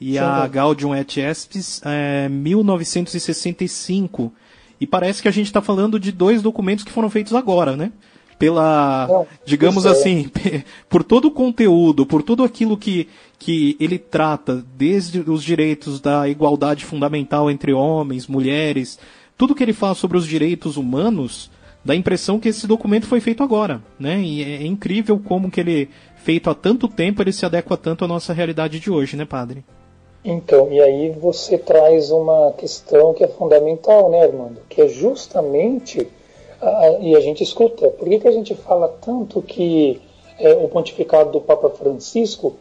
E 0.00 0.12
Sim, 0.12 0.18
a 0.18 0.46
Gaudium 0.46 0.94
et 0.94 1.14
Spes, 1.34 1.82
é, 1.84 2.28
1965. 2.28 4.32
E 4.80 4.86
parece 4.86 5.22
que 5.22 5.28
a 5.28 5.32
gente 5.32 5.46
está 5.46 5.62
falando 5.62 5.98
de 5.98 6.10
dois 6.10 6.42
documentos 6.42 6.84
que 6.84 6.90
foram 6.90 7.08
feitos 7.08 7.34
agora, 7.34 7.76
né? 7.76 7.92
Pela, 8.36 9.06
Não, 9.08 9.26
digamos 9.44 9.86
é. 9.86 9.90
assim, 9.90 10.28
por 10.90 11.04
todo 11.04 11.26
o 11.26 11.30
conteúdo, 11.30 12.04
por 12.04 12.24
tudo 12.24 12.42
aquilo 12.42 12.76
que, 12.76 13.08
que 13.38 13.76
ele 13.78 13.96
trata, 13.96 14.64
desde 14.76 15.20
os 15.20 15.44
direitos 15.44 16.00
da 16.00 16.28
igualdade 16.28 16.84
fundamental 16.84 17.48
entre 17.48 17.72
homens, 17.72 18.26
mulheres, 18.26 18.98
tudo 19.38 19.54
que 19.54 19.62
ele 19.62 19.72
fala 19.72 19.94
sobre 19.94 20.18
os 20.18 20.26
direitos 20.26 20.76
humanos, 20.76 21.51
dá 21.84 21.92
a 21.92 21.96
impressão 21.96 22.38
que 22.38 22.48
esse 22.48 22.66
documento 22.66 23.06
foi 23.06 23.20
feito 23.20 23.42
agora, 23.42 23.82
né? 23.98 24.18
E 24.20 24.42
é 24.42 24.66
incrível 24.66 25.18
como 25.18 25.50
que 25.50 25.60
ele, 25.60 25.88
feito 26.16 26.48
há 26.48 26.54
tanto 26.54 26.88
tempo, 26.88 27.22
ele 27.22 27.32
se 27.32 27.44
adequa 27.44 27.76
tanto 27.76 28.04
à 28.04 28.08
nossa 28.08 28.32
realidade 28.32 28.78
de 28.78 28.90
hoje, 28.90 29.16
né, 29.16 29.24
padre? 29.24 29.64
Então, 30.24 30.72
e 30.72 30.80
aí 30.80 31.10
você 31.10 31.58
traz 31.58 32.10
uma 32.10 32.52
questão 32.52 33.12
que 33.12 33.24
é 33.24 33.28
fundamental, 33.28 34.10
né, 34.10 34.22
Armando? 34.22 34.60
Que 34.68 34.82
é 34.82 34.88
justamente, 34.88 36.06
a, 36.60 36.98
e 37.00 37.16
a 37.16 37.20
gente 37.20 37.42
escuta, 37.42 37.88
por 37.88 38.08
que, 38.08 38.20
que 38.20 38.28
a 38.28 38.32
gente 38.32 38.54
fala 38.54 38.88
tanto 38.88 39.42
que 39.42 40.00
é, 40.38 40.54
o 40.54 40.68
pontificado 40.68 41.32
do 41.32 41.40
Papa 41.40 41.70
Francisco 41.70 42.54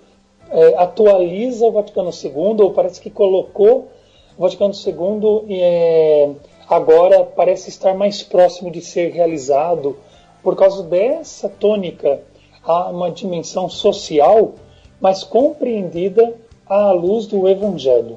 é, 0.49 0.75
atualiza 0.77 1.65
o 1.65 1.71
Vaticano 1.71 2.09
II, 2.09 2.61
ou 2.61 2.71
parece 2.71 2.99
que 2.99 3.11
colocou 3.11 3.89
o 4.37 4.41
Vaticano 4.41 4.73
II 4.73 5.45
é, 5.49 6.29
agora 6.71 7.25
parece 7.25 7.67
estar 7.67 7.93
mais 7.93 8.23
próximo 8.23 8.71
de 8.71 8.79
ser 8.79 9.11
realizado 9.11 9.97
por 10.41 10.55
causa 10.55 10.81
dessa 10.83 11.49
tônica 11.49 12.21
a 12.63 12.89
uma 12.89 13.11
dimensão 13.11 13.67
social, 13.67 14.53
mas 15.01 15.21
compreendida 15.21 16.33
à 16.65 16.93
luz 16.93 17.27
do 17.27 17.45
Evangelho, 17.45 18.15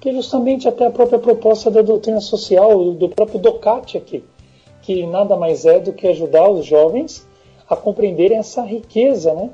que 0.00 0.08
é 0.08 0.12
justamente 0.14 0.66
até 0.66 0.86
a 0.86 0.90
própria 0.90 1.18
proposta 1.18 1.70
da 1.70 1.82
doutrina 1.82 2.22
social, 2.22 2.92
do 2.92 3.10
próprio 3.10 3.38
Docati 3.38 3.98
aqui, 3.98 4.24
que 4.80 5.06
nada 5.06 5.36
mais 5.36 5.66
é 5.66 5.78
do 5.78 5.92
que 5.92 6.08
ajudar 6.08 6.48
os 6.48 6.64
jovens 6.64 7.28
a 7.68 7.76
compreenderem 7.76 8.38
essa 8.38 8.62
riqueza 8.62 9.34
né, 9.34 9.50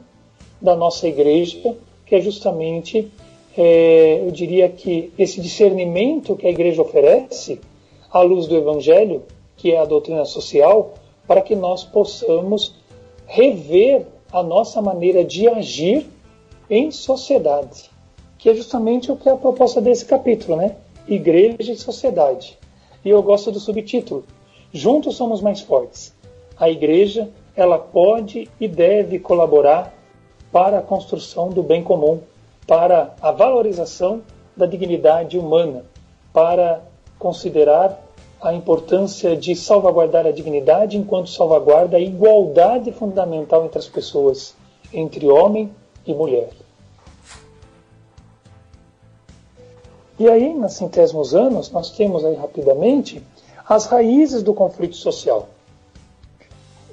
da 0.62 0.76
nossa 0.76 1.08
igreja, 1.08 1.74
que 2.06 2.14
é 2.14 2.20
justamente, 2.20 3.10
é, 3.56 4.22
eu 4.24 4.30
diria 4.30 4.68
que 4.68 5.12
esse 5.18 5.40
discernimento 5.40 6.36
que 6.36 6.46
a 6.46 6.50
igreja 6.50 6.80
oferece 6.80 7.60
à 8.10 8.20
luz 8.20 8.46
do 8.46 8.56
Evangelho, 8.56 9.22
que 9.56 9.72
é 9.72 9.78
a 9.78 9.84
doutrina 9.84 10.24
social, 10.24 10.94
para 11.26 11.40
que 11.40 11.54
nós 11.54 11.84
possamos 11.84 12.74
rever 13.26 14.06
a 14.32 14.42
nossa 14.42 14.80
maneira 14.80 15.24
de 15.24 15.48
agir 15.48 16.06
em 16.70 16.90
sociedade 16.90 17.90
que 18.38 18.48
é 18.48 18.54
justamente 18.54 19.10
o 19.10 19.16
que 19.16 19.28
é 19.28 19.32
a 19.32 19.36
proposta 19.36 19.80
desse 19.80 20.04
capítulo, 20.04 20.56
né? 20.56 20.76
Igreja 21.06 21.72
e 21.72 21.76
sociedade. 21.76 22.56
E 23.04 23.10
eu 23.10 23.20
gosto 23.22 23.50
do 23.50 23.58
subtítulo: 23.58 24.24
Juntos 24.72 25.16
somos 25.16 25.42
mais 25.42 25.60
fortes. 25.60 26.14
A 26.56 26.70
igreja, 26.70 27.28
ela 27.56 27.78
pode 27.78 28.48
e 28.60 28.68
deve 28.68 29.18
colaborar 29.18 29.92
para 30.52 30.78
a 30.78 30.82
construção 30.82 31.48
do 31.48 31.62
bem 31.62 31.82
comum, 31.82 32.20
para 32.66 33.14
a 33.20 33.32
valorização 33.32 34.22
da 34.56 34.66
dignidade 34.66 35.38
humana, 35.38 35.84
para 36.32 36.82
considerar 37.18 38.00
a 38.40 38.54
importância 38.54 39.36
de 39.36 39.56
salvaguardar 39.56 40.26
a 40.26 40.30
dignidade 40.30 40.96
enquanto 40.96 41.28
salvaguarda 41.28 41.96
a 41.96 42.00
igualdade 42.00 42.92
fundamental 42.92 43.64
entre 43.64 43.78
as 43.78 43.88
pessoas, 43.88 44.54
entre 44.92 45.26
homem 45.28 45.70
e 46.06 46.14
mulher. 46.14 46.50
E 50.18 50.28
aí, 50.28 50.52
nos 50.52 50.74
centésimos 50.74 51.34
anos, 51.34 51.70
nós 51.70 51.90
temos 51.90 52.24
aí 52.24 52.34
rapidamente 52.34 53.22
as 53.68 53.86
raízes 53.86 54.42
do 54.42 54.54
conflito 54.54 54.96
social. 54.96 55.48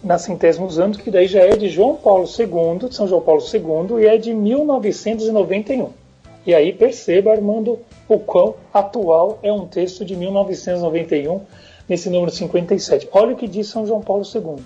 Nas 0.03 0.21
centésimos 0.21 0.77
anos, 0.77 0.97
que 0.97 1.09
daí 1.09 1.27
já 1.27 1.39
é 1.41 1.55
de 1.55 1.67
João 1.69 1.95
Paulo 1.95 2.25
II, 2.25 2.87
de 2.87 2.95
São 2.95 3.07
João 3.07 3.21
Paulo 3.21 3.41
II, 3.41 4.03
e 4.03 4.05
é 4.05 4.17
de 4.17 4.33
1991. 4.33 6.04
E 6.45 6.53
aí 6.53 6.71
perceba, 6.71 7.31
Armando, 7.31 7.79
o 8.07 8.19
quão 8.19 8.55
atual 8.71 9.39
é 9.41 9.51
um 9.51 9.65
texto 9.65 10.05
de 10.05 10.15
1991, 10.15 11.41
nesse 11.89 12.07
número 12.07 12.31
57. 12.31 13.09
Olha 13.11 13.33
o 13.33 13.35
que 13.35 13.47
diz 13.47 13.67
São 13.67 13.87
João 13.87 13.99
Paulo 13.99 14.23
II. 14.23 14.63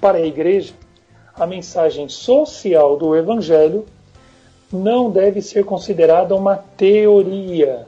Para 0.00 0.18
a 0.18 0.26
igreja, 0.26 0.72
a 1.34 1.44
mensagem 1.44 2.08
social 2.08 2.96
do 2.96 3.16
Evangelho 3.16 3.84
não 4.72 5.10
deve 5.10 5.42
ser 5.42 5.64
considerada 5.64 6.36
uma 6.36 6.56
teoria, 6.56 7.86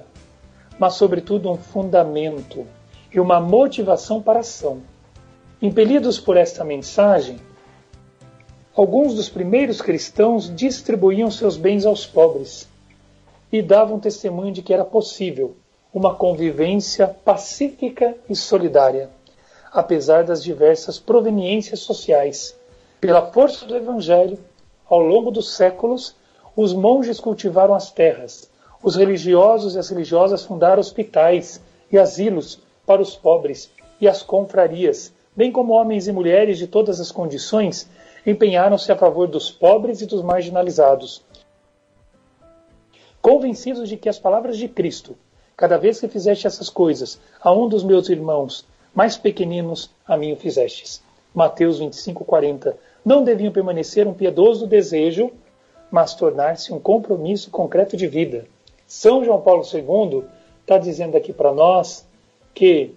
mas, 0.76 0.94
sobretudo, 0.94 1.48
um 1.50 1.56
fundamento 1.56 2.66
e 3.12 3.20
uma 3.20 3.38
motivação 3.38 4.20
para 4.20 4.38
a 4.38 4.40
ação. 4.40 4.82
Impelidos 5.62 6.18
por 6.18 6.36
esta 6.36 6.64
mensagem, 6.64 7.36
alguns 8.74 9.14
dos 9.14 9.28
primeiros 9.28 9.80
cristãos 9.80 10.52
distribuíam 10.54 11.30
seus 11.30 11.56
bens 11.56 11.86
aos 11.86 12.04
pobres 12.04 12.73
e 13.54 13.62
davam 13.62 14.00
testemunho 14.00 14.50
de 14.50 14.62
que 14.62 14.74
era 14.74 14.84
possível 14.84 15.54
uma 15.92 16.16
convivência 16.16 17.06
pacífica 17.06 18.16
e 18.28 18.34
solidária, 18.34 19.10
apesar 19.72 20.24
das 20.24 20.42
diversas 20.42 20.98
proveniências 20.98 21.78
sociais. 21.78 22.58
Pela 23.00 23.30
força 23.30 23.64
do 23.64 23.76
Evangelho, 23.76 24.40
ao 24.90 24.98
longo 24.98 25.30
dos 25.30 25.54
séculos, 25.54 26.16
os 26.56 26.74
monges 26.74 27.20
cultivaram 27.20 27.74
as 27.74 27.92
terras, 27.92 28.50
os 28.82 28.96
religiosos 28.96 29.76
e 29.76 29.78
as 29.78 29.88
religiosas 29.88 30.42
fundaram 30.42 30.80
hospitais 30.80 31.60
e 31.92 31.96
asilos 31.96 32.58
para 32.84 33.00
os 33.00 33.14
pobres 33.14 33.70
e 34.00 34.08
as 34.08 34.20
confrarias, 34.20 35.12
bem 35.36 35.52
como 35.52 35.74
homens 35.74 36.08
e 36.08 36.12
mulheres 36.12 36.58
de 36.58 36.66
todas 36.66 36.98
as 36.98 37.12
condições, 37.12 37.88
empenharam-se 38.26 38.90
a 38.90 38.96
favor 38.96 39.28
dos 39.28 39.48
pobres 39.48 40.00
e 40.00 40.06
dos 40.06 40.22
marginalizados. 40.22 41.22
Convencidos 43.24 43.88
de 43.88 43.96
que 43.96 44.10
as 44.10 44.18
palavras 44.18 44.58
de 44.58 44.68
Cristo, 44.68 45.16
cada 45.56 45.78
vez 45.78 45.98
que 45.98 46.08
fizeste 46.08 46.46
essas 46.46 46.68
coisas 46.68 47.18
a 47.40 47.50
um 47.50 47.66
dos 47.66 47.82
meus 47.82 48.10
irmãos 48.10 48.66
mais 48.94 49.16
pequeninos, 49.16 49.88
a 50.06 50.14
mim 50.14 50.34
o 50.34 50.36
fizestes. 50.36 51.02
Mateus 51.34 51.80
25:40. 51.80 52.76
Não 53.02 53.24
deviam 53.24 53.50
permanecer 53.50 54.06
um 54.06 54.12
piedoso 54.12 54.66
desejo 54.66 55.32
mas 55.90 56.14
tornar-se 56.14 56.70
um 56.70 56.78
compromisso 56.78 57.50
concreto 57.50 57.96
de 57.96 58.06
vida. 58.06 58.46
São 58.86 59.24
João 59.24 59.40
Paulo 59.40 59.62
II 59.72 60.24
está 60.60 60.76
dizendo 60.76 61.16
aqui 61.16 61.32
para 61.32 61.50
nós 61.50 62.06
que, 62.52 62.94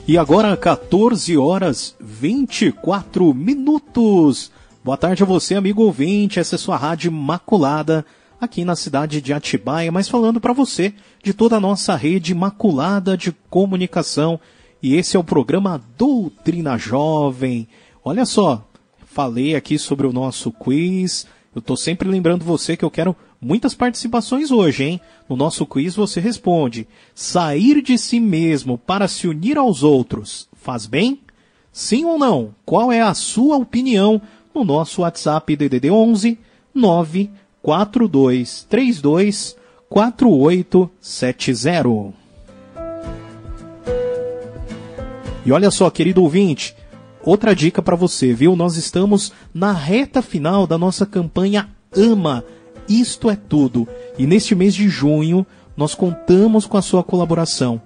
E 0.08 0.18
agora, 0.18 0.58
14 0.58 1.38
horas 1.38 1.96
24 2.00 3.32
minutos. 3.32 4.52
Boa 4.84 4.98
tarde 4.98 5.22
a 5.22 5.26
você, 5.26 5.54
amigo 5.54 5.84
ouvinte. 5.84 6.40
Essa 6.40 6.56
é 6.56 6.58
sua 6.58 6.78
rádio 6.78 7.10
Imaculada, 7.12 8.04
aqui 8.40 8.64
na 8.64 8.76
cidade 8.76 9.22
de 9.22 9.34
Atibaia, 9.34 9.92
mas 9.92 10.08
falando 10.08 10.40
para 10.40 10.54
você 10.54 10.94
de 11.24 11.34
toda 11.34 11.58
a 11.58 11.60
nossa 11.60 11.96
rede 11.96 12.32
Imaculada 12.32 13.18
de 13.18 13.32
comunicação. 13.50 14.40
E 14.82 14.96
esse 14.96 15.18
é 15.18 15.20
o 15.20 15.24
programa 15.24 15.82
Doutrina 15.98 16.78
Jovem. 16.78 17.68
Olha 18.04 18.26
só, 18.26 18.66
falei 19.06 19.56
aqui 19.56 19.78
sobre 19.78 20.08
o 20.08 20.14
nosso 20.14 20.52
quiz. 20.52 21.28
Eu 21.54 21.62
tô 21.62 21.76
sempre 21.76 22.08
lembrando 22.08 22.46
você 22.46 22.78
que 22.78 22.86
eu 22.86 22.92
quero 22.92 23.16
muitas 23.42 23.74
participações 23.74 24.52
hoje, 24.52 24.84
hein? 24.84 25.02
No 25.28 25.36
nosso 25.36 25.66
quiz 25.66 25.96
você 25.96 26.22
responde: 26.22 26.88
sair 27.14 27.82
de 27.82 27.98
si 27.98 28.20
mesmo 28.20 28.78
para 28.78 29.08
se 29.08 29.28
unir 29.28 29.58
aos 29.58 29.84
outros 29.84 30.48
faz 30.54 30.86
bem? 30.86 31.22
Sim 31.72 32.06
ou 32.06 32.18
não? 32.18 32.56
Qual 32.66 32.92
é 32.92 33.02
a 33.02 33.14
sua 33.14 33.58
opinião 33.58 34.22
no 34.54 34.64
nosso 34.64 35.02
WhatsApp 35.02 35.56
DDD 35.56 35.92
11 35.92 36.40
94232 37.64 39.56
4870. 39.90 42.14
E 45.46 45.52
olha 45.52 45.72
só, 45.72 45.90
querido 45.90 46.22
ouvinte, 46.22 46.76
outra 47.24 47.56
dica 47.56 47.82
para 47.82 47.96
você, 47.96 48.34
viu? 48.34 48.56
Nós 48.56 48.78
estamos 48.78 49.34
na 49.54 49.72
reta 49.72 50.22
final 50.22 50.68
da 50.68 50.78
nossa 50.78 51.06
campanha 51.06 51.70
Ama. 51.96 52.44
Isto 52.88 53.30
é 53.30 53.36
tudo. 53.36 53.88
E 54.18 54.28
neste 54.28 54.54
mês 54.54 54.76
de 54.76 54.90
junho, 54.90 55.46
nós 55.76 55.96
contamos 55.96 56.66
com 56.66 56.78
a 56.78 56.82
sua 56.82 57.04
colaboração. 57.04 57.82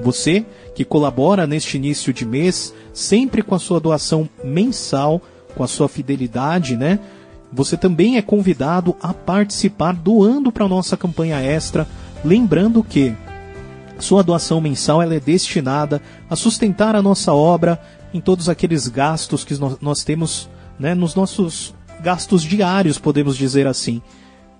Você 0.00 0.46
que 0.74 0.84
colabora 0.84 1.46
neste 1.46 1.76
início 1.76 2.12
de 2.12 2.24
mês, 2.24 2.72
sempre 2.94 3.42
com 3.42 3.54
a 3.54 3.58
sua 3.58 3.78
doação 3.78 4.28
mensal, 4.42 5.20
com 5.54 5.62
a 5.62 5.68
sua 5.68 5.88
fidelidade, 5.88 6.76
né? 6.76 6.98
Você 7.52 7.76
também 7.76 8.16
é 8.16 8.22
convidado 8.22 8.96
a 9.02 9.12
participar 9.12 9.94
doando 9.94 10.50
para 10.50 10.64
a 10.64 10.68
nossa 10.68 10.96
campanha 10.96 11.40
extra, 11.40 11.86
lembrando 12.24 12.82
que 12.82 13.14
sua 13.98 14.22
doação 14.22 14.60
mensal 14.60 15.02
é 15.02 15.20
destinada 15.20 16.00
a 16.28 16.34
sustentar 16.34 16.96
a 16.96 17.02
nossa 17.02 17.32
obra 17.32 17.80
em 18.12 18.20
todos 18.20 18.48
aqueles 18.48 18.88
gastos 18.88 19.44
que 19.44 19.58
nós, 19.58 19.76
nós 19.80 20.04
temos, 20.04 20.48
né, 20.78 20.94
nos 20.94 21.14
nossos 21.14 21.74
gastos 22.02 22.42
diários, 22.42 22.98
podemos 22.98 23.36
dizer 23.36 23.66
assim, 23.66 24.02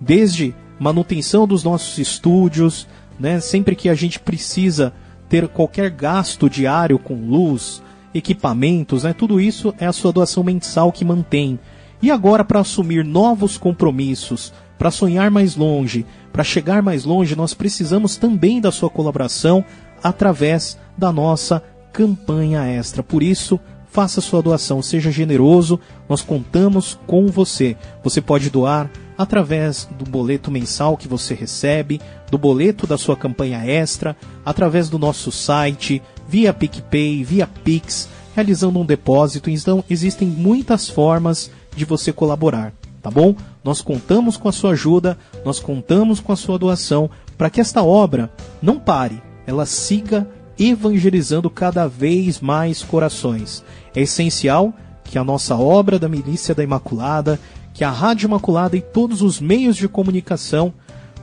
desde 0.00 0.54
manutenção 0.78 1.46
dos 1.46 1.64
nossos 1.64 1.98
estúdios, 1.98 2.86
né, 3.18 3.40
sempre 3.40 3.74
que 3.74 3.88
a 3.88 3.94
gente 3.94 4.20
precisa 4.20 4.92
ter 5.28 5.48
qualquer 5.48 5.90
gasto 5.90 6.48
diário 6.48 6.98
com 6.98 7.14
luz, 7.14 7.82
equipamentos, 8.14 9.04
né? 9.04 9.14
Tudo 9.14 9.40
isso 9.40 9.74
é 9.78 9.86
a 9.86 9.92
sua 9.92 10.12
doação 10.12 10.44
mensal 10.44 10.92
que 10.92 11.04
mantém. 11.04 11.58
E 12.02 12.10
agora, 12.10 12.44
para 12.44 12.60
assumir 12.60 13.04
novos 13.04 13.56
compromissos, 13.56 14.52
para 14.76 14.90
sonhar 14.90 15.30
mais 15.30 15.54
longe, 15.54 16.04
para 16.32 16.42
chegar 16.42 16.82
mais 16.82 17.04
longe, 17.04 17.36
nós 17.36 17.54
precisamos 17.54 18.16
também 18.16 18.60
da 18.60 18.72
sua 18.72 18.90
colaboração 18.90 19.64
através 20.02 20.76
da 20.98 21.12
nossa 21.12 21.62
campanha 21.92 22.66
extra. 22.66 23.02
Por 23.02 23.22
isso, 23.22 23.60
faça 23.86 24.20
sua 24.20 24.42
doação, 24.42 24.82
seja 24.82 25.12
generoso, 25.12 25.78
nós 26.08 26.22
contamos 26.22 26.98
com 27.06 27.28
você. 27.28 27.76
Você 28.02 28.20
pode 28.20 28.50
doar 28.50 28.90
através 29.16 29.88
do 29.96 30.04
boleto 30.04 30.50
mensal 30.50 30.96
que 30.96 31.06
você 31.06 31.34
recebe, 31.34 32.00
do 32.30 32.38
boleto 32.38 32.86
da 32.86 32.98
sua 32.98 33.16
campanha 33.16 33.64
extra, 33.64 34.16
através 34.44 34.88
do 34.88 34.98
nosso 34.98 35.30
site, 35.30 36.02
via 36.26 36.52
PicPay, 36.52 37.22
via 37.22 37.46
Pix, 37.46 38.08
realizando 38.34 38.80
um 38.80 38.86
depósito. 38.86 39.50
Então, 39.50 39.84
existem 39.88 40.26
muitas 40.26 40.88
formas 40.88 41.48
de 41.48 41.61
você 41.84 42.12
colaborar, 42.12 42.72
tá 43.02 43.10
bom? 43.10 43.34
Nós 43.64 43.80
contamos 43.80 44.36
com 44.36 44.48
a 44.48 44.52
sua 44.52 44.72
ajuda, 44.72 45.18
nós 45.44 45.58
contamos 45.58 46.20
com 46.20 46.32
a 46.32 46.36
sua 46.36 46.58
doação 46.58 47.10
para 47.36 47.50
que 47.50 47.60
esta 47.60 47.82
obra 47.82 48.30
não 48.60 48.78
pare, 48.78 49.22
ela 49.46 49.66
siga 49.66 50.28
evangelizando 50.58 51.50
cada 51.50 51.88
vez 51.88 52.40
mais 52.40 52.82
corações. 52.82 53.64
É 53.94 54.02
essencial 54.02 54.72
que 55.04 55.18
a 55.18 55.24
nossa 55.24 55.56
obra 55.56 55.98
da 55.98 56.08
Milícia 56.08 56.54
da 56.54 56.62
Imaculada, 56.62 57.38
que 57.74 57.84
a 57.84 57.90
Rádio 57.90 58.26
Imaculada 58.26 58.76
e 58.76 58.80
todos 58.80 59.22
os 59.22 59.40
meios 59.40 59.76
de 59.76 59.88
comunicação, 59.88 60.72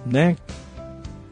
né, 0.05 0.35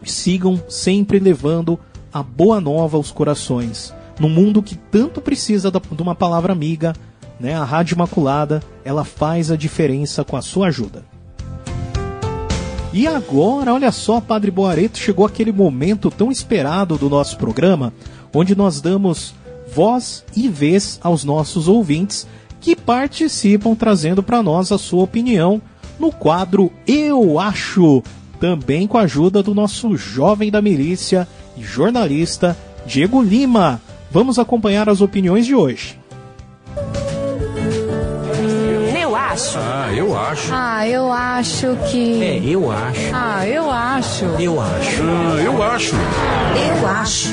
sigam 0.04 0.62
sempre 0.70 1.20
levando 1.20 1.80
a 2.14 2.24
boa 2.24 2.62
nova 2.62 2.98
aos 2.98 3.12
corações. 3.12 3.94
Num 4.20 4.30
mundo 4.30 4.64
que 4.64 4.76
tanto 4.76 5.22
precisa 5.22 5.72
de 5.72 6.02
uma 6.02 6.16
palavra 6.16 6.52
amiga, 6.52 6.94
né, 7.40 7.56
a 7.56 7.64
Rádio 7.64 7.96
Imaculada, 7.96 8.62
ela 8.84 9.04
faz 9.04 9.52
a 9.52 9.56
diferença 9.56 10.24
com 10.24 10.36
a 10.36 10.42
sua 10.42 10.68
ajuda. 10.68 11.04
E 12.94 13.06
agora, 13.06 13.74
olha 13.74 13.92
só, 13.92 14.20
Padre 14.20 14.50
Boareto, 14.50 14.98
chegou 14.98 15.26
aquele 15.26 15.52
momento 15.52 16.10
tão 16.10 16.32
esperado 16.32 16.98
do 16.98 17.10
nosso 17.10 17.38
programa, 17.38 17.94
onde 18.34 18.56
nós 18.56 18.82
damos 18.82 19.36
voz 19.72 20.24
e 20.36 20.48
vez 20.48 21.00
aos 21.04 21.24
nossos 21.24 21.68
ouvintes 21.68 22.26
que 22.60 22.76
participam 22.76 23.76
trazendo 23.76 24.24
para 24.24 24.42
nós 24.42 24.72
a 24.72 24.78
sua 24.78 25.04
opinião 25.04 25.62
no 26.00 26.12
quadro 26.12 26.72
Eu 26.88 27.40
Acho, 27.40 28.02
também 28.40 28.88
com 28.88 28.98
a 28.98 29.02
ajuda 29.02 29.44
do 29.44 29.54
nosso 29.54 29.96
jovem 29.96 30.50
da 30.50 30.62
milícia 30.62 31.28
e 31.56 31.64
jornalista 31.64 32.58
Diego 32.86 33.22
Lima. 33.22 33.82
Vamos 34.10 34.40
acompanhar 34.40 34.90
as 34.90 35.02
opiniões 35.02 35.46
de 35.46 35.54
hoje. 35.54 36.00
Acho. 39.38 39.60
Ah, 39.60 39.94
eu 39.94 40.18
acho. 40.18 40.50
Ah, 40.52 40.88
eu 40.88 41.14
acho 41.14 41.68
que. 41.92 42.24
É, 42.24 42.40
eu 42.44 42.72
acho. 42.72 43.14
Ah, 43.14 43.48
eu 43.48 43.70
acho. 43.70 44.26
Eu 44.26 44.60
acho. 44.60 45.02
Ah, 45.04 45.42
eu 45.44 45.64
acho. 45.64 45.96
Eu 46.56 46.88
acho. 46.88 47.30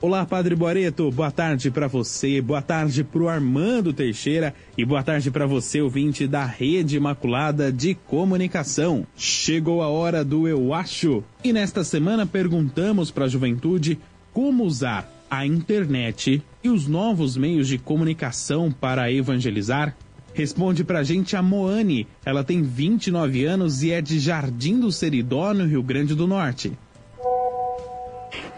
Olá, 0.00 0.26
Padre 0.26 0.56
Boareto. 0.56 1.08
Boa 1.12 1.30
tarde 1.30 1.70
para 1.70 1.86
você, 1.86 2.40
boa 2.40 2.60
tarde 2.60 3.04
pro 3.04 3.28
Armando 3.28 3.92
Teixeira 3.92 4.52
e 4.76 4.84
boa 4.84 5.04
tarde 5.04 5.30
para 5.30 5.46
você, 5.46 5.80
ouvinte 5.80 6.26
da 6.26 6.44
Rede 6.44 6.96
Imaculada 6.96 7.70
de 7.70 7.94
Comunicação. 7.94 9.06
Chegou 9.16 9.80
a 9.80 9.86
hora 9.86 10.24
do 10.24 10.48
Eu 10.48 10.74
Acho 10.74 11.22
e 11.44 11.52
nesta 11.52 11.84
semana 11.84 12.26
perguntamos 12.26 13.12
para 13.12 13.26
a 13.26 13.28
juventude 13.28 13.96
como 14.32 14.64
usar 14.64 15.15
a 15.30 15.46
internet 15.46 16.42
e 16.62 16.68
os 16.68 16.86
novos 16.86 17.36
meios 17.36 17.68
de 17.68 17.78
comunicação 17.78 18.70
para 18.70 19.10
evangelizar. 19.10 19.96
Responde 20.32 20.84
pra 20.84 21.02
gente 21.02 21.34
a 21.34 21.42
Moane. 21.42 22.06
Ela 22.24 22.44
tem 22.44 22.62
29 22.62 23.44
anos 23.44 23.82
e 23.82 23.90
é 23.90 24.02
de 24.02 24.18
Jardim 24.18 24.78
do 24.78 24.92
Seridó, 24.92 25.54
no 25.54 25.64
Rio 25.64 25.82
Grande 25.82 26.14
do 26.14 26.26
Norte. 26.26 26.72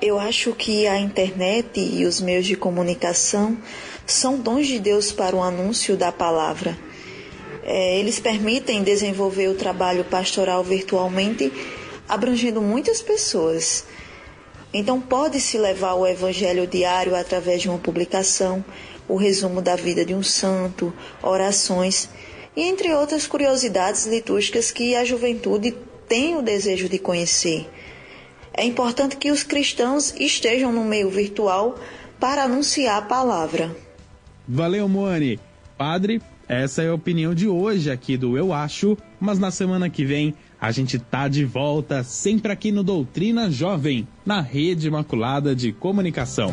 Eu 0.01 0.19
acho 0.19 0.53
que 0.53 0.87
a 0.87 0.99
internet 0.99 1.81
e 1.81 2.05
os 2.05 2.21
meios 2.21 2.47
de 2.47 2.57
comunicação 2.57 3.57
são 4.07 4.41
dons 4.41 4.67
de 4.67 4.79
Deus 4.79 5.13
para 5.13 5.37
o 5.37 5.43
anúncio 5.43 5.97
da 5.97 6.11
palavra. 6.11 6.77
É, 7.63 7.99
eles 7.99 8.19
permitem 8.19 8.83
desenvolver 8.83 9.49
o 9.49 9.55
trabalho 9.55 10.05
pastoral 10.05 10.65
virtualmente, 10.65 11.53
abrangendo 12.09 12.63
muitas 12.63 13.03
pessoas. 13.03 13.85
Então, 14.73 15.01
pode-se 15.01 15.57
levar 15.57 15.95
o 15.95 16.07
evangelho 16.07 16.67
diário 16.67 17.17
através 17.17 17.63
de 17.63 17.69
uma 17.69 17.79
publicação, 17.79 18.65
o 19.09 19.17
resumo 19.17 19.63
da 19.63 19.75
vida 19.75 20.05
de 20.05 20.15
um 20.15 20.23
santo, 20.23 20.93
orações 21.23 22.09
e 22.55 22.63
entre 22.63 22.93
outras 22.93 23.27
curiosidades 23.27 24.07
litúrgicas 24.07 24.71
que 24.71 24.95
a 24.95 25.05
juventude 25.05 25.75
tem 26.09 26.37
o 26.37 26.43
desejo 26.43 26.89
de 26.89 26.99
conhecer. 26.99 27.69
É 28.53 28.65
importante 28.65 29.17
que 29.17 29.31
os 29.31 29.45
cristãos 29.45 30.13
estejam 30.19 30.73
no 30.73 30.85
meio 30.85 31.09
virtual 31.09 31.79
para 32.19 32.43
anunciar 32.43 32.99
a 32.99 33.03
palavra. 33.03 33.77
Valeu, 34.47 34.89
Moane. 34.89 35.39
Padre, 35.77 36.21
essa 36.49 36.83
é 36.83 36.89
a 36.89 36.95
opinião 36.95 37.33
de 37.33 37.47
hoje 37.47 37.91
aqui 37.91 38.17
do 38.17 38.37
Eu 38.37 38.53
Acho, 38.53 38.99
mas 39.21 39.39
na 39.39 39.53
semana 39.53 39.89
que 39.89 40.05
vem 40.05 40.35
a 40.61 40.73
gente 40.73 40.99
tá 40.99 41.29
de 41.29 41.45
volta, 41.45 42.03
sempre 42.03 42.51
aqui 42.51 42.73
no 42.73 42.83
Doutrina 42.83 43.51
Jovem, 43.51 44.09
na 44.27 44.41
Rede 44.41 44.89
Imaculada 44.89 45.55
de 45.55 45.73
Comunicação. 45.73 46.53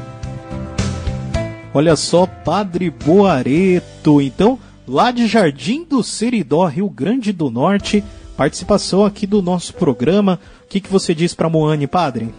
Olha 1.74 1.96
só, 1.96 2.26
Padre 2.26 2.90
Boareto. 2.90 4.22
Então, 4.22 4.60
lá 4.88 5.12
de 5.12 5.28
Jardim 5.28 5.84
do 5.84 6.04
Seridó, 6.04 6.66
Rio 6.66 6.90
Grande 6.90 7.34
do 7.34 7.50
Norte, 7.50 8.04
participação 8.38 9.04
aqui 9.04 9.26
do 9.26 9.42
nosso 9.42 9.74
programa. 9.74 10.40
O 10.64 10.68
que, 10.68 10.80
que 10.80 10.92
você 10.92 11.16
diz 11.16 11.34
para 11.34 11.50
Moane, 11.50 11.88
Padre? 11.88 12.34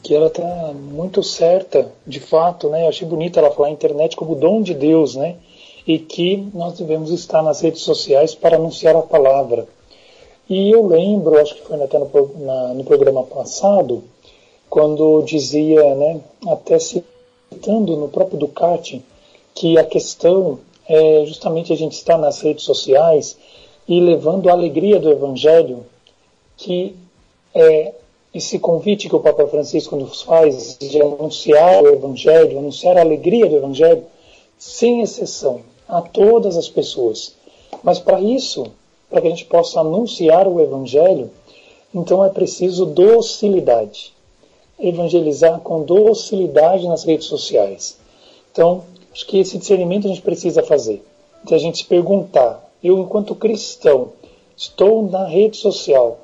que 0.00 0.14
ela 0.14 0.28
está 0.28 0.72
muito 0.72 1.22
certa, 1.22 1.92
de 2.06 2.18
fato, 2.18 2.70
né? 2.70 2.84
Eu 2.84 2.88
achei 2.88 3.06
bonita 3.06 3.40
ela 3.40 3.50
falar 3.50 3.68
a 3.68 3.72
internet 3.72 4.16
como 4.16 4.34
dom 4.34 4.62
de 4.62 4.72
Deus, 4.72 5.14
né? 5.14 5.36
E 5.86 5.98
que 5.98 6.48
nós 6.54 6.78
devemos 6.78 7.10
estar 7.10 7.42
nas 7.42 7.60
redes 7.60 7.82
sociais 7.82 8.34
para 8.34 8.56
anunciar 8.56 8.96
a 8.96 9.02
palavra. 9.02 9.66
E 10.48 10.70
eu 10.70 10.86
lembro, 10.86 11.38
acho 11.38 11.56
que 11.56 11.62
foi 11.62 11.82
até 11.82 11.98
no, 11.98 12.08
na, 12.38 12.74
no 12.74 12.84
programa 12.84 13.22
passado, 13.22 14.02
quando 14.70 15.22
dizia, 15.22 15.94
né, 15.94 16.20
até 16.46 16.78
citando 16.78 17.96
no 17.96 18.08
próprio 18.08 18.38
Ducati, 18.38 19.04
que 19.54 19.76
a 19.76 19.84
questão 19.84 20.58
é 20.88 21.24
justamente 21.26 21.72
a 21.72 21.76
gente 21.76 21.92
estar 21.92 22.16
nas 22.16 22.40
redes 22.40 22.64
sociais 22.64 23.36
e 23.86 24.00
levando 24.00 24.48
a 24.48 24.52
alegria 24.52 24.98
do 24.98 25.10
Evangelho, 25.10 25.84
que 26.56 26.96
é 27.54 27.92
esse 28.32 28.58
convite 28.58 29.08
que 29.08 29.16
o 29.16 29.20
Papa 29.20 29.46
Francisco 29.48 29.96
nos 29.96 30.22
faz 30.22 30.78
de 30.78 31.00
anunciar 31.00 31.82
o 31.82 31.88
Evangelho, 31.88 32.58
anunciar 32.58 32.96
a 32.96 33.02
alegria 33.02 33.46
do 33.46 33.56
Evangelho, 33.56 34.04
sem 34.58 35.02
exceção, 35.02 35.60
a 35.86 36.00
todas 36.00 36.56
as 36.56 36.68
pessoas. 36.68 37.34
Mas 37.82 37.98
para 37.98 38.20
isso, 38.20 38.66
para 39.08 39.20
que 39.20 39.26
a 39.26 39.30
gente 39.30 39.44
possa 39.46 39.80
anunciar 39.80 40.46
o 40.46 40.60
Evangelho, 40.60 41.30
então 41.94 42.24
é 42.24 42.28
preciso 42.28 42.86
docilidade. 42.86 44.12
Evangelizar 44.78 45.60
com 45.60 45.82
docilidade 45.82 46.86
nas 46.86 47.04
redes 47.04 47.26
sociais. 47.26 47.98
Então, 48.52 48.82
acho 49.12 49.26
que 49.26 49.38
esse 49.38 49.58
discernimento 49.58 50.06
a 50.06 50.08
gente 50.08 50.22
precisa 50.22 50.62
fazer. 50.62 51.04
De 51.42 51.54
a 51.54 51.58
gente 51.58 51.78
se 51.78 51.84
perguntar, 51.84 52.68
eu 52.82 52.98
enquanto 52.98 53.34
cristão, 53.34 54.12
estou 54.56 55.02
na 55.02 55.24
rede 55.24 55.56
social, 55.56 56.18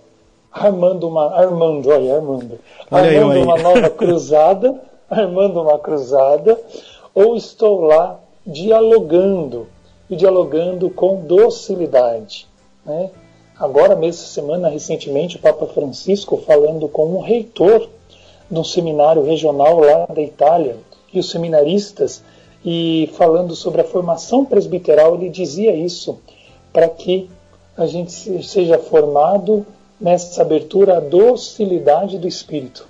armando 0.53 1.09
uma. 1.09 1.33
Armando, 1.35 1.89
olha, 1.89 2.17
Armando. 2.17 2.59
Olha 2.91 3.21
armando 3.21 3.33
aí, 3.33 3.43
uma 3.43 3.59
nova 3.59 3.91
cruzada, 3.91 4.81
armando 5.11 5.61
uma 5.61 5.79
cruzada, 5.79 6.61
ou 7.15 7.37
estou 7.37 7.81
lá 7.81 8.21
dialogando, 8.47 9.67
e 10.09 10.17
dialogando 10.17 10.91
com 10.91 11.23
docilidade. 11.23 12.47
Né? 12.85 13.11
Agora, 13.59 13.95
mesmo 13.95 14.27
semana, 14.27 14.69
recentemente, 14.69 15.37
o 15.37 15.41
Papa 15.41 15.67
Francisco 15.67 16.37
falando 16.39 16.89
com 16.89 17.07
um 17.07 17.21
reitor 17.21 17.89
de 18.51 18.59
um 18.59 18.65
seminário 18.65 19.23
regional 19.23 19.79
lá 19.79 20.07
da 20.07 20.21
Itália, 20.21 20.77
e 21.13 21.21
os 21.21 21.31
seminaristas, 21.31 22.23
e 22.65 23.09
falando 23.15 23.55
sobre 23.55 23.81
a 23.81 23.85
formação 23.85 24.45
presbiteral, 24.45 25.15
ele 25.15 25.29
dizia 25.29 25.75
isso, 25.75 26.19
para 26.73 26.89
que 26.89 27.31
a 27.77 27.87
gente 27.87 28.13
seja 28.43 28.79
formado 28.79 29.65
nessa 30.01 30.43
abertura 30.43 30.97
à 30.97 31.01
docilidade 31.01 32.19
do 32.19 32.27
espírito. 32.27 32.87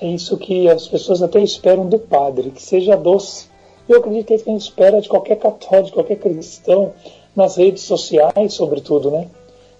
É 0.00 0.06
isso 0.06 0.36
que 0.36 0.68
as 0.68 0.86
pessoas 0.86 1.22
até 1.22 1.40
esperam 1.40 1.88
do 1.88 1.98
padre, 1.98 2.50
que 2.50 2.62
seja 2.62 2.96
doce. 2.96 3.48
Eu 3.88 3.98
acredito 3.98 4.26
que 4.26 4.34
a 4.34 4.38
gente 4.38 4.62
espera 4.62 5.00
de 5.00 5.08
qualquer 5.08 5.36
católico, 5.36 5.86
de 5.86 5.92
qualquer 5.92 6.16
cristão, 6.16 6.92
nas 7.34 7.56
redes 7.56 7.82
sociais, 7.82 8.54
sobretudo, 8.54 9.10
né? 9.10 9.28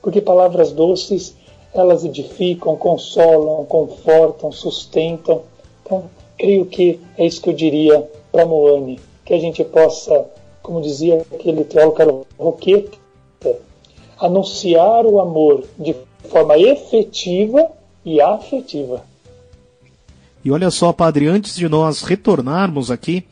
Porque 0.03 0.21
palavras 0.21 0.73
doces, 0.73 1.35
elas 1.73 2.05
edificam, 2.05 2.77
consolam, 2.77 3.65
confortam, 3.65 4.53
sustentam. 4.53 5.43
Então, 5.83 6.05
creio 6.37 6.67
que 6.67 7.01
é 7.17 7.27
isso 7.27 7.41
que 7.41 7.51
eu 7.51 7.55
diria 7.55 8.09
para 8.31 8.47
Moane, 8.47 9.01
que 9.25 9.33
a 9.33 9.39
gente 9.39 9.63
possa, 9.65 10.27
como 10.63 10.81
dizia 10.81 11.25
aquele 11.33 11.65
teólogo 11.65 12.27
Roqueta, 12.39 12.99
anunciar 14.19 15.07
o 15.07 15.21
amor 15.21 15.65
de 15.79 15.95
forma 16.29 16.59
efetiva 16.59 17.71
e 18.05 18.21
afetiva. 18.21 19.05
E 20.45 20.51
olha 20.51 20.71
só, 20.71 20.93
padre, 20.93 21.27
antes 21.27 21.57
de 21.57 21.69
nós 21.69 22.03
retornarmos 22.03 22.91
aqui 22.91 23.25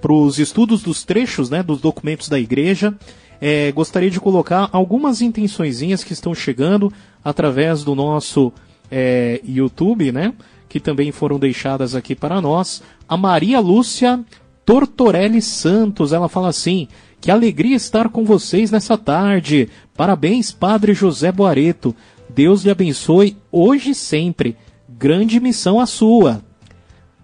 para 0.00 0.12
os 0.12 0.38
estudos 0.38 0.82
dos 0.82 1.04
trechos 1.04 1.50
né, 1.50 1.62
dos 1.62 1.80
documentos 1.80 2.28
da 2.28 2.38
igreja, 2.38 2.94
é, 3.40 3.72
gostaria 3.72 4.10
de 4.10 4.20
colocar 4.20 4.68
algumas 4.72 5.22
intençõezinhas 5.22 6.04
que 6.04 6.12
estão 6.12 6.34
chegando 6.34 6.92
através 7.24 7.82
do 7.82 7.94
nosso 7.94 8.52
é, 8.90 9.40
YouTube, 9.44 10.12
né? 10.12 10.34
Que 10.68 10.78
também 10.78 11.10
foram 11.10 11.38
deixadas 11.38 11.94
aqui 11.94 12.14
para 12.14 12.40
nós. 12.40 12.82
A 13.08 13.16
Maria 13.16 13.58
Lúcia 13.60 14.24
Tortorelli 14.64 15.40
Santos, 15.40 16.12
ela 16.12 16.28
fala 16.28 16.48
assim: 16.48 16.86
que 17.20 17.30
alegria 17.30 17.76
estar 17.76 18.08
com 18.08 18.24
vocês 18.24 18.70
nessa 18.70 18.96
tarde. 18.96 19.68
Parabéns, 19.96 20.52
Padre 20.52 20.94
José 20.94 21.32
Boareto. 21.32 21.94
Deus 22.28 22.64
lhe 22.64 22.70
abençoe 22.70 23.36
hoje 23.50 23.90
e 23.90 23.94
sempre. 23.94 24.56
Grande 24.88 25.40
missão 25.40 25.80
a 25.80 25.86
sua. 25.86 26.42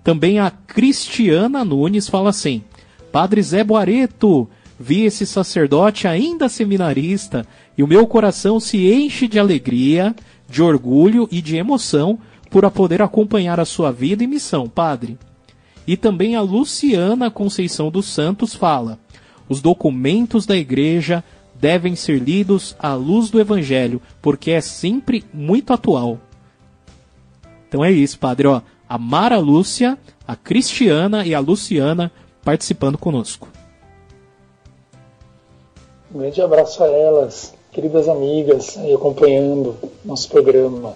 Também 0.03 0.39
a 0.39 0.51
Cristiana 0.51 1.65
Nunes 1.65 2.09
fala 2.09 2.31
assim: 2.31 2.63
Padre 3.11 3.43
Zé 3.43 3.65
Boareto, 3.65 4.49
vi 4.79 5.05
esse 5.05 5.27
sacerdote 5.27 6.07
ainda 6.07 6.49
seminarista 6.49 7.47
e 7.77 7.83
o 7.83 7.87
meu 7.87 8.07
coração 8.07 8.61
se 8.61 8.93
enche 8.93 9.27
de 9.27 9.39
alegria, 9.39 10.15
de 10.49 10.62
orgulho 10.62 11.29
e 11.31 11.41
de 11.41 11.57
emoção 11.57 12.19
por 12.51 12.71
poder 12.71 13.03
acompanhar 13.03 13.59
a 13.59 13.65
sua 13.65 13.91
vida 13.91 14.23
e 14.23 14.27
missão, 14.27 14.69
Padre. 14.69 15.19
E 15.87 15.97
também 15.97 16.35
a 16.35 16.41
Luciana 16.41 17.31
Conceição 17.31 17.91
dos 17.91 18.07
Santos 18.07 18.55
fala: 18.55 18.99
os 19.49 19.61
documentos 19.61 20.45
da 20.45 20.57
igreja 20.57 21.23
devem 21.55 21.95
ser 21.95 22.19
lidos 22.19 22.77
à 22.79 22.95
luz 22.95 23.31
do 23.31 23.41
Evangelho, 23.41 24.03
porque 24.21 24.51
é 24.51 24.61
sempre 24.61 25.25
muito 25.33 25.73
atual. 25.73 26.19
Então 27.69 27.85
é 27.85 27.91
isso, 27.91 28.19
padre. 28.19 28.47
Ó, 28.47 28.61
a 28.89 28.99
Mara 28.99 29.39
Lúcia, 29.39 29.99
a 30.27 30.37
Cristiana 30.37 31.27
e 31.27 31.35
a 31.35 31.41
Luciana 31.41 32.12
participando 32.45 32.99
conosco. 32.99 33.49
Um 36.14 36.19
grande 36.19 36.40
abraço 36.40 36.83
a 36.83 36.87
elas, 36.87 37.53
queridas 37.73 38.09
amigas, 38.09 38.79
aí 38.79 38.95
acompanhando 38.95 39.77
nosso 40.05 40.29
programa. 40.29 40.95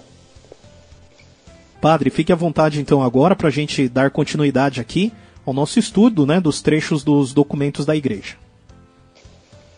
Padre, 1.80 2.10
fique 2.10 2.32
à 2.32 2.36
vontade 2.36 2.80
então 2.80 3.02
agora 3.02 3.34
para 3.34 3.48
a 3.48 3.50
gente 3.50 3.88
dar 3.88 4.10
continuidade 4.10 4.80
aqui 4.80 5.12
ao 5.46 5.52
nosso 5.52 5.78
estudo 5.78 6.26
né, 6.26 6.40
dos 6.40 6.62
trechos 6.62 7.02
dos 7.02 7.32
documentos 7.32 7.86
da 7.86 7.96
igreja. 7.96 8.36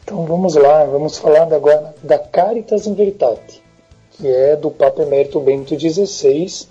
Então 0.05 0.27
vamos 0.27 0.55
lá, 0.55 0.85
vamos 0.85 1.17
falar 1.17 1.53
agora 1.53 1.95
da 2.03 2.19
Caritas 2.19 2.87
in 2.87 2.95
Veritate, 2.95 3.63
que 4.11 4.27
é 4.27 4.57
do 4.57 4.71
Papa 4.71 5.03
Emérito 5.03 5.41
Bento 5.41 5.79
XVI 5.79 6.67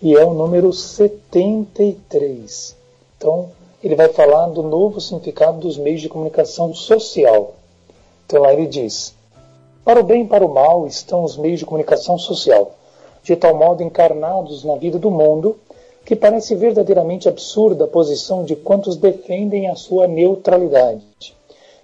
e 0.00 0.14
é 0.14 0.24
o 0.24 0.34
número 0.34 0.72
73. 0.72 2.76
Então 3.16 3.50
ele 3.82 3.96
vai 3.96 4.08
falar 4.08 4.46
do 4.48 4.62
novo 4.62 5.00
significado 5.00 5.58
dos 5.58 5.76
meios 5.76 6.00
de 6.00 6.08
comunicação 6.08 6.72
social. 6.74 7.57
Então 8.28 8.42
lá 8.42 8.52
ele 8.52 8.66
diz: 8.66 9.16
Para 9.82 10.00
o 10.00 10.04
bem 10.04 10.24
e 10.24 10.28
para 10.28 10.44
o 10.44 10.52
mal 10.52 10.86
estão 10.86 11.24
os 11.24 11.38
meios 11.38 11.60
de 11.60 11.64
comunicação 11.64 12.18
social, 12.18 12.72
de 13.22 13.34
tal 13.34 13.56
modo 13.56 13.82
encarnados 13.82 14.64
na 14.64 14.76
vida 14.76 14.98
do 14.98 15.10
mundo 15.10 15.58
que 16.04 16.14
parece 16.14 16.54
verdadeiramente 16.54 17.26
absurda 17.26 17.84
a 17.84 17.88
posição 17.88 18.44
de 18.44 18.54
quantos 18.54 18.96
defendem 18.96 19.68
a 19.70 19.76
sua 19.76 20.06
neutralidade 20.06 21.34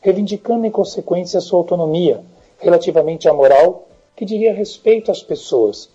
reivindicando 0.04 0.66
em 0.66 0.70
consequência 0.70 1.40
sua 1.40 1.58
autonomia 1.58 2.20
relativamente 2.58 3.26
à 3.26 3.32
moral 3.32 3.88
que 4.14 4.26
diria 4.26 4.52
respeito 4.52 5.10
às 5.10 5.22
pessoas. 5.22 5.88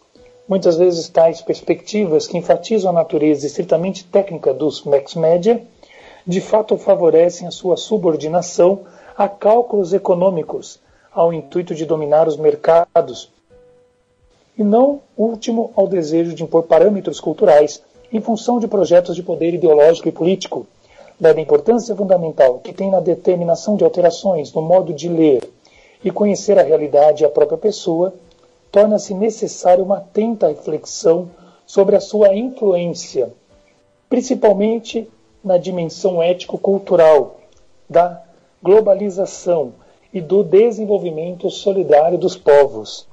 Muitas 0.47 0.77
vezes 0.77 1.07
tais 1.07 1.43
perspectivas 1.43 2.25
que 2.25 2.35
enfatizam 2.35 2.89
a 2.89 2.93
natureza 2.93 3.45
estritamente 3.45 4.03
técnica 4.03 4.51
dos 4.51 4.83
max 4.83 5.13
media 5.13 5.61
de 6.25 6.41
fato 6.41 6.75
favorecem 6.75 7.47
a 7.47 7.51
sua 7.51 7.77
subordinação 7.77 8.79
a 9.19 9.27
cálculos 9.27 9.91
econômicos, 9.91 10.79
ao 11.11 11.33
intuito 11.33 11.75
de 11.75 11.85
dominar 11.85 12.25
os 12.25 12.37
mercados, 12.37 13.29
e 14.57 14.63
não 14.63 15.01
último 15.17 15.73
ao 15.75 15.89
desejo 15.89 16.33
de 16.33 16.41
impor 16.41 16.63
parâmetros 16.63 17.19
culturais 17.19 17.83
em 18.13 18.21
função 18.21 18.61
de 18.61 18.67
projetos 18.69 19.17
de 19.17 19.21
poder 19.21 19.53
ideológico 19.53 20.07
e 20.07 20.13
político, 20.13 20.65
dada 21.19 21.37
a 21.37 21.41
importância 21.41 21.93
fundamental 21.93 22.59
que 22.59 22.71
tem 22.71 22.89
na 22.89 23.01
determinação 23.01 23.75
de 23.75 23.83
alterações 23.83 24.53
no 24.53 24.61
modo 24.61 24.93
de 24.93 25.09
ler 25.09 25.43
e 26.01 26.09
conhecer 26.09 26.57
a 26.57 26.63
realidade 26.63 27.23
e 27.23 27.25
a 27.25 27.29
própria 27.29 27.57
pessoa, 27.57 28.13
torna-se 28.71 29.13
necessária 29.13 29.83
uma 29.83 29.97
atenta 29.97 30.47
reflexão 30.47 31.29
sobre 31.67 31.97
a 31.97 31.99
sua 31.99 32.33
influência, 32.33 33.33
principalmente 34.07 35.11
na 35.43 35.57
dimensão 35.57 36.23
ético-cultural 36.23 37.41
da 37.89 38.28
globalização 38.61 39.73
e 40.13 40.19
do 40.19 40.43
desenvolvimento 40.43 41.49
solidário 41.49 42.17
dos 42.17 42.35
povos. 42.35 43.07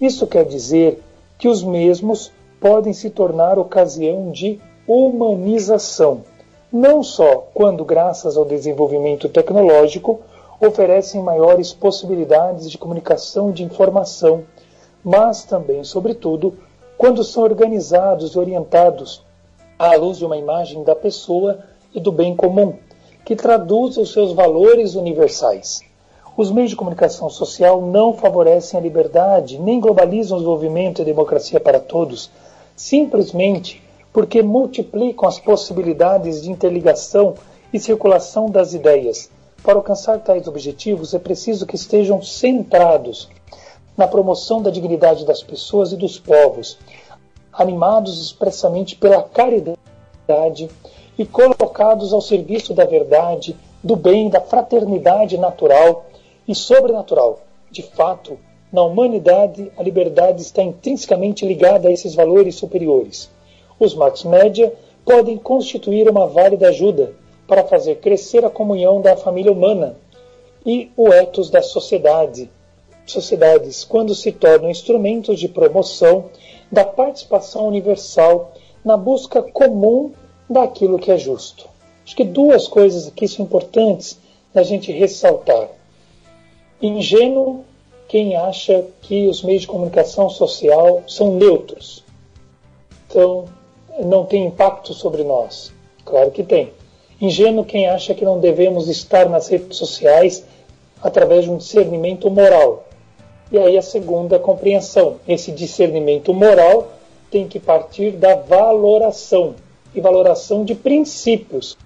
Isso 0.00 0.26
quer 0.26 0.44
dizer 0.44 1.02
que 1.38 1.48
os 1.48 1.62
mesmos 1.62 2.32
podem 2.60 2.92
se 2.92 3.10
tornar 3.10 3.58
ocasião 3.58 4.30
de 4.30 4.60
humanização 4.86 6.22
não 6.72 7.02
só 7.02 7.46
quando, 7.54 7.84
graças 7.84 8.36
ao 8.36 8.44
desenvolvimento 8.44 9.28
tecnológico, 9.28 10.20
oferecem 10.60 11.22
maiores 11.22 11.72
possibilidades 11.72 12.70
de 12.70 12.76
comunicação 12.76 13.52
de 13.52 13.62
informação, 13.62 14.44
mas 15.02 15.44
também, 15.44 15.84
sobretudo, 15.84 16.54
quando 16.98 17.22
são 17.22 17.44
organizados 17.44 18.34
e 18.34 18.38
orientados 18.38 19.22
à 19.78 19.94
luz 19.94 20.18
de 20.18 20.24
uma 20.24 20.36
imagem 20.36 20.82
da 20.82 20.94
pessoa 20.94 21.60
e 21.94 22.00
do 22.00 22.10
bem 22.10 22.34
comum, 22.34 22.74
que 23.26 23.34
traduz 23.34 23.96
os 23.96 24.12
seus 24.12 24.32
valores 24.32 24.94
universais. 24.94 25.82
Os 26.36 26.52
meios 26.52 26.70
de 26.70 26.76
comunicação 26.76 27.28
social 27.28 27.82
não 27.82 28.14
favorecem 28.14 28.78
a 28.78 28.82
liberdade, 28.82 29.58
nem 29.58 29.80
globalizam 29.80 30.36
o 30.36 30.40
desenvolvimento 30.40 31.00
e 31.00 31.02
a 31.02 31.06
democracia 31.06 31.58
para 31.58 31.80
todos, 31.80 32.30
simplesmente 32.76 33.82
porque 34.12 34.44
multiplicam 34.44 35.28
as 35.28 35.40
possibilidades 35.40 36.40
de 36.40 36.52
interligação 36.52 37.34
e 37.72 37.80
circulação 37.80 38.48
das 38.48 38.74
ideias. 38.74 39.28
Para 39.60 39.74
alcançar 39.74 40.20
tais 40.20 40.46
objetivos, 40.46 41.12
é 41.12 41.18
preciso 41.18 41.66
que 41.66 41.74
estejam 41.74 42.22
centrados 42.22 43.28
na 43.96 44.06
promoção 44.06 44.62
da 44.62 44.70
dignidade 44.70 45.26
das 45.26 45.42
pessoas 45.42 45.90
e 45.90 45.96
dos 45.96 46.16
povos, 46.16 46.78
animados 47.52 48.24
expressamente 48.24 48.94
pela 48.94 49.20
caridade 49.20 50.70
e 51.18 51.24
colocados 51.24 52.12
ao 52.12 52.20
serviço 52.20 52.74
da 52.74 52.84
verdade, 52.84 53.56
do 53.82 53.96
bem, 53.96 54.28
da 54.28 54.40
fraternidade 54.40 55.38
natural 55.38 56.06
e 56.46 56.54
sobrenatural. 56.54 57.40
De 57.70 57.82
fato, 57.82 58.38
na 58.72 58.82
humanidade, 58.82 59.70
a 59.76 59.82
liberdade 59.82 60.42
está 60.42 60.62
intrinsecamente 60.62 61.46
ligada 61.46 61.88
a 61.88 61.92
esses 61.92 62.14
valores 62.14 62.56
superiores. 62.56 63.30
Os 63.78 63.94
max 63.94 64.24
média 64.24 64.72
podem 65.04 65.38
constituir 65.38 66.08
uma 66.08 66.26
válida 66.26 66.68
ajuda 66.68 67.12
para 67.46 67.64
fazer 67.64 67.96
crescer 67.96 68.44
a 68.44 68.50
comunhão 68.50 69.00
da 69.00 69.16
família 69.16 69.52
humana 69.52 69.96
e 70.64 70.90
o 70.96 71.12
ethos 71.12 71.48
da 71.48 71.62
sociedade, 71.62 72.50
sociedades 73.06 73.84
quando 73.84 74.14
se 74.14 74.32
tornam 74.32 74.68
instrumentos 74.68 75.38
de 75.38 75.48
promoção 75.48 76.24
da 76.70 76.84
participação 76.84 77.68
universal 77.68 78.52
na 78.84 78.96
busca 78.96 79.40
comum 79.40 80.12
daquilo 80.48 80.98
que 80.98 81.10
é 81.10 81.18
justo. 81.18 81.68
Acho 82.04 82.14
que 82.14 82.24
duas 82.24 82.68
coisas 82.68 83.08
aqui 83.08 83.26
são 83.26 83.44
importantes 83.44 84.18
da 84.54 84.62
gente 84.62 84.92
ressaltar. 84.92 85.68
Ingênuo 86.80 87.64
quem 88.08 88.36
acha 88.36 88.84
que 89.02 89.26
os 89.26 89.42
meios 89.42 89.62
de 89.62 89.68
comunicação 89.68 90.30
social 90.30 91.02
são 91.08 91.34
neutros. 91.34 92.04
Então, 93.08 93.46
não 94.04 94.24
tem 94.24 94.46
impacto 94.46 94.94
sobre 94.94 95.24
nós. 95.24 95.72
Claro 96.04 96.30
que 96.30 96.44
tem. 96.44 96.70
Ingênuo 97.20 97.64
quem 97.64 97.88
acha 97.88 98.14
que 98.14 98.24
não 98.24 98.38
devemos 98.38 98.88
estar 98.88 99.28
nas 99.28 99.48
redes 99.48 99.76
sociais 99.76 100.44
através 101.02 101.44
de 101.44 101.50
um 101.50 101.56
discernimento 101.56 102.30
moral. 102.30 102.84
E 103.50 103.58
aí 103.58 103.76
a 103.76 103.82
segunda 103.82 104.38
compreensão. 104.38 105.16
Esse 105.26 105.50
discernimento 105.50 106.32
moral 106.32 106.92
tem 107.30 107.48
que 107.48 107.58
partir 107.58 108.12
da 108.12 108.36
valoração 108.36 109.54
e 109.94 110.00
valoração 110.00 110.64
de 110.64 110.74
princípios. 110.74 111.76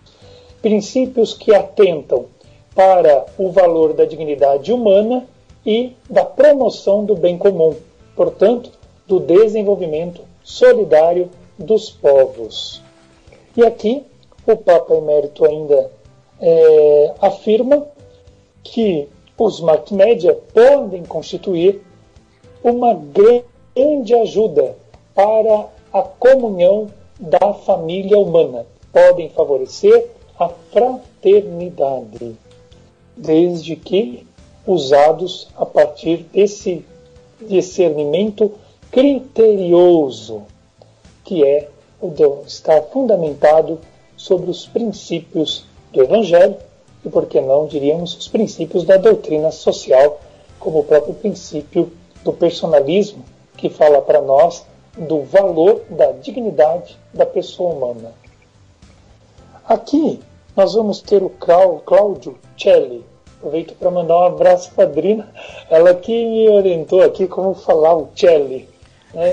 Princípios 0.63 1.35
que 1.35 1.55
atentam 1.55 2.27
para 2.75 3.27
o 3.39 3.51
valor 3.51 3.93
da 3.93 4.05
dignidade 4.05 4.73
humana 4.73 5.27
e 5.65 5.93
da 6.09 6.25
promoção 6.25 7.05
do 7.05 7.15
bem 7.15 7.37
comum, 7.37 7.75
portanto, 8.15 8.71
do 9.07 9.19
desenvolvimento 9.19 10.23
solidário 10.43 11.29
dos 11.59 11.91
povos. 11.91 12.83
E 13.57 13.65
aqui 13.65 14.03
o 14.47 14.57
Papa 14.57 14.95
Emérito 14.95 15.45
ainda 15.45 15.91
é, 16.41 17.15
afirma 17.21 17.87
que 18.63 19.09
os 19.37 19.61
multimédia 19.61 20.35
podem 20.53 21.05
constituir 21.05 21.83
uma 22.63 22.95
grande 22.95 24.15
ajuda 24.15 24.77
para 25.15 25.67
a 25.93 26.03
comunhão 26.03 26.89
da 27.21 27.53
família 27.53 28.19
humana, 28.19 28.67
podem 28.91 29.29
favorecer 29.29 30.09
a 30.39 30.49
fraternidade, 30.49 32.35
desde 33.15 33.77
que 33.77 34.27
usados 34.67 35.49
a 35.55 35.67
partir 35.67 36.25
desse 36.33 36.83
discernimento 37.47 38.53
criterioso, 38.91 40.43
que 41.23 41.45
é 41.45 41.69
o 42.01 42.09
de 42.09 42.25
estar 42.47 42.83
fundamentado 42.85 43.79
sobre 44.17 44.51
os 44.51 44.67
princípios 44.67 45.67
do 45.93 46.03
Evangelho 46.03 46.57
e, 47.05 47.09
por 47.11 47.27
que 47.27 47.41
não, 47.41 47.67
diríamos, 47.67 48.17
os 48.17 48.29
princípios 48.29 48.85
da 48.85 48.97
doutrina 48.97 49.51
social, 49.51 50.21
como 50.59 50.81
o 50.81 50.85
próprio 50.85 51.15
princípio 51.15 51.93
do 52.25 52.33
personalismo, 52.33 53.23
que 53.57 53.69
fala 53.69 54.01
para 54.01 54.23
nós 54.23 54.65
do 54.97 55.23
valor 55.23 55.83
da 55.91 56.13
dignidade 56.13 56.99
da 57.13 57.27
pessoa 57.27 57.75
humana. 57.75 58.13
Aqui 59.65 60.21
nós 60.57 60.75
vamos 60.75 61.01
ter 61.01 61.23
o 61.23 61.31
Cláudio 61.31 62.37
Celli. 62.59 63.05
Aproveito 63.39 63.75
para 63.75 63.91
mandar 63.91 64.19
um 64.19 64.23
abraço 64.25 64.71
para 64.75 64.85
a 64.85 64.87
Adrina, 64.87 65.29
ela 65.71 65.95
que 65.95 66.13
me 66.13 66.49
orientou 66.51 67.03
aqui 67.03 67.27
como 67.27 67.55
falar 67.55 67.97
o 67.97 68.11
Celli. 68.15 68.69
Né? 69.15 69.33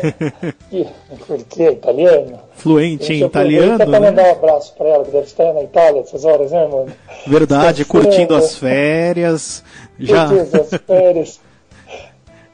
porque 1.27 1.63
é 1.63 1.71
italiano. 1.73 2.39
Fluente 2.53 3.13
em 3.13 3.25
italiano. 3.25 3.77
para 3.77 3.85
né? 3.87 3.99
mandar 3.99 4.27
um 4.27 4.31
abraço 4.31 4.73
para 4.75 4.89
ela, 4.89 5.03
que 5.03 5.11
deve 5.11 5.25
estar 5.25 5.53
na 5.53 5.63
Itália 5.63 6.01
essas 6.01 6.23
horas, 6.23 6.51
né, 6.51 6.67
mano? 6.67 6.91
Verdade, 7.27 7.83
curtindo 7.83 8.35
as 8.35 8.55
férias. 8.55 9.63
Já. 9.99 10.29
Curtindo 10.29 10.61
as 10.61 10.69
férias. 10.81 11.39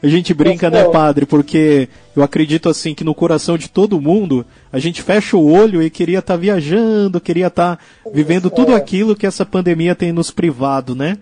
A 0.04 0.08
gente 0.10 0.34
brinca, 0.34 0.70
né, 0.70 0.84
padre? 0.90 1.26
Porque 1.26 1.88
eu 2.14 2.22
acredito 2.22 2.68
assim 2.68 2.94
que 2.94 3.06
no 3.06 3.16
coração 3.16 3.58
de 3.58 3.70
todo 3.70 4.02
mundo 4.02 4.46
a 4.70 4.78
gente 4.78 5.02
fecha 5.02 5.38
o 5.38 5.50
olho 5.50 5.82
e 5.82 5.90
queria 5.90 6.20
estar 6.20 6.34
tá 6.34 6.38
viajando, 6.38 7.22
queria 7.22 7.48
estar 7.48 7.78
tá 7.78 8.12
vivendo 8.14 8.50
tudo 8.50 8.76
aquilo 8.76 9.16
que 9.16 9.26
essa 9.26 9.46
pandemia 9.46 9.96
tem 9.96 10.12
nos 10.12 10.30
privado, 10.30 10.94
né? 10.94 11.18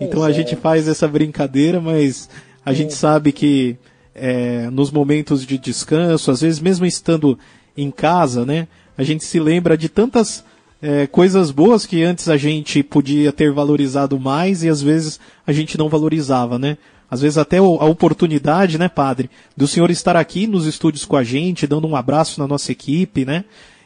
Então 0.00 0.24
a 0.24 0.32
gente 0.32 0.56
faz 0.56 0.88
essa 0.88 1.06
brincadeira, 1.06 1.80
mas 1.80 2.28
a 2.66 2.72
gente 2.72 2.92
sabe 2.92 3.30
que 3.30 3.76
é, 4.12 4.68
nos 4.68 4.90
momentos 4.90 5.46
de 5.46 5.56
descanso, 5.56 6.32
às 6.32 6.40
vezes 6.40 6.58
mesmo 6.58 6.84
estando 6.84 7.38
em 7.76 7.88
casa, 7.88 8.44
né? 8.44 8.66
A 8.98 9.04
gente 9.04 9.22
se 9.22 9.38
lembra 9.38 9.78
de 9.78 9.88
tantas 9.88 10.44
é, 10.82 11.06
coisas 11.06 11.52
boas 11.52 11.86
que 11.86 12.02
antes 12.02 12.28
a 12.28 12.36
gente 12.36 12.82
podia 12.82 13.32
ter 13.32 13.52
valorizado 13.52 14.18
mais 14.18 14.64
e 14.64 14.68
às 14.68 14.82
vezes 14.82 15.20
a 15.46 15.52
gente 15.52 15.78
não 15.78 15.88
valorizava, 15.88 16.58
né? 16.58 16.76
Às 17.14 17.20
vezes 17.20 17.38
até 17.38 17.58
a 17.58 17.62
oportunidade, 17.62 18.76
né, 18.76 18.88
padre, 18.88 19.30
do 19.56 19.68
senhor 19.68 19.88
estar 19.88 20.16
aqui 20.16 20.48
nos 20.48 20.66
estúdios 20.66 21.04
com 21.04 21.16
a 21.16 21.22
gente, 21.22 21.64
dando 21.64 21.86
um 21.86 21.94
abraço 21.94 22.40
na 22.40 22.48
nossa 22.48 22.72
equipe, 22.72 23.24
né? 23.24 23.44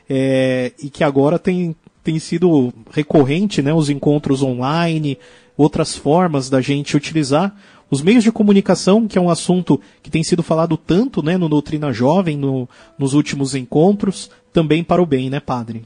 É, 0.09 0.73
e 0.83 0.89
que 0.89 1.05
agora 1.05 1.39
tem, 1.39 1.77
tem 2.03 2.19
sido 2.19 2.73
recorrente, 2.91 3.61
né, 3.61 3.75
os 3.75 3.91
encontros 3.91 4.43
online, 4.43 5.19
outras 5.59 5.95
formas 5.95 6.49
da 6.49 6.63
gente 6.63 6.97
utilizar 6.97 7.55
os 7.91 8.01
meios 8.01 8.25
de 8.25 8.33
comunicação, 8.33 9.07
que 9.07 9.19
é 9.19 9.21
um 9.21 9.29
assunto 9.29 9.79
que 10.03 10.11
tem 10.11 10.23
sido 10.23 10.43
falado 10.43 10.79
tanto 10.79 11.23
né, 11.23 11.37
no 11.37 11.51
Doutrina 11.51 11.93
Jovem, 11.93 12.35
no, 12.35 12.67
nos 12.99 13.13
últimos 13.13 13.55
encontros, 13.55 14.31
também 14.55 14.83
para 14.83 15.03
o 15.03 15.07
bem, 15.07 15.29
né, 15.29 15.39
padre? 15.39 15.85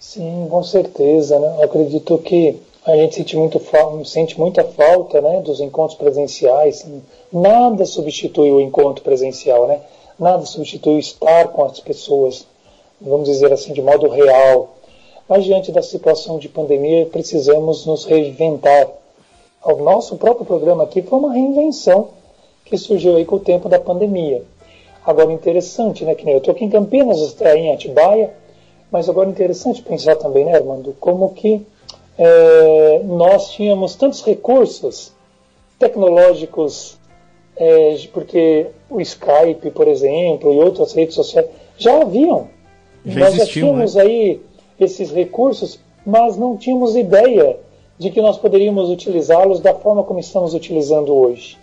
Sim, 0.00 0.46
com 0.48 0.62
certeza. 0.62 1.38
Né? 1.38 1.56
Eu 1.58 1.64
acredito 1.64 2.16
que 2.18 2.56
a 2.88 2.96
gente 2.96 3.16
sente, 3.16 3.36
muito, 3.36 3.60
sente 4.04 4.38
muita 4.38 4.64
falta 4.64 5.20
né, 5.20 5.40
dos 5.40 5.60
encontros 5.60 5.98
presenciais. 5.98 6.86
Nada 7.32 7.84
substitui 7.84 8.50
o 8.50 8.60
encontro 8.60 9.04
presencial, 9.04 9.66
né? 9.66 9.80
nada 10.18 10.44
substitui 10.44 10.98
estar 10.98 11.48
com 11.48 11.64
as 11.64 11.78
pessoas, 11.80 12.46
vamos 13.00 13.28
dizer 13.28 13.52
assim, 13.52 13.72
de 13.72 13.82
modo 13.82 14.08
real. 14.08 14.76
Mas 15.28 15.44
diante 15.44 15.70
da 15.70 15.82
situação 15.82 16.38
de 16.38 16.48
pandemia, 16.48 17.06
precisamos 17.06 17.84
nos 17.84 18.04
reinventar 18.04 18.88
o 19.62 19.76
nosso 19.76 20.16
próprio 20.16 20.46
programa 20.46 20.84
aqui 20.84 21.02
foi 21.02 21.18
uma 21.18 21.32
reinvenção 21.32 22.08
que 22.64 22.78
surgiu 22.78 23.16
aí 23.16 23.24
com 23.24 23.36
o 23.36 23.40
tempo 23.40 23.68
da 23.68 23.78
pandemia. 23.78 24.42
Agora 25.04 25.32
interessante, 25.32 26.04
né, 26.04 26.14
que 26.14 26.24
nem 26.24 26.34
eu 26.34 26.38
estou 26.38 26.52
aqui 26.52 26.64
em 26.64 26.70
Campinas, 26.70 27.36
em 27.40 27.72
Atibaia, 27.72 28.32
mas 28.90 29.08
agora 29.08 29.28
interessante 29.28 29.82
pensar 29.82 30.16
também, 30.16 30.44
né, 30.44 30.54
Armando, 30.54 30.94
como 31.00 31.34
que 31.34 31.66
é, 32.18 33.00
nós 33.04 33.52
tínhamos 33.52 33.94
tantos 33.94 34.22
recursos 34.24 35.12
tecnológicos, 35.78 36.98
é, 37.56 37.96
porque 38.12 38.66
o 38.90 39.00
Skype, 39.00 39.70
por 39.70 39.86
exemplo, 39.86 40.52
e 40.52 40.58
outras 40.58 40.92
redes 40.92 41.14
sociais 41.14 41.46
já 41.76 42.02
haviam. 42.02 42.48
Já 43.06 43.20
nós 43.20 43.34
já 43.34 43.46
tínhamos 43.46 43.94
né? 43.94 44.02
aí 44.02 44.40
esses 44.80 45.12
recursos, 45.12 45.78
mas 46.04 46.36
não 46.36 46.56
tínhamos 46.56 46.96
ideia 46.96 47.56
de 47.98 48.10
que 48.10 48.20
nós 48.20 48.36
poderíamos 48.36 48.90
utilizá-los 48.90 49.60
da 49.60 49.74
forma 49.74 50.02
como 50.02 50.18
estamos 50.18 50.54
utilizando 50.54 51.14
hoje. 51.14 51.56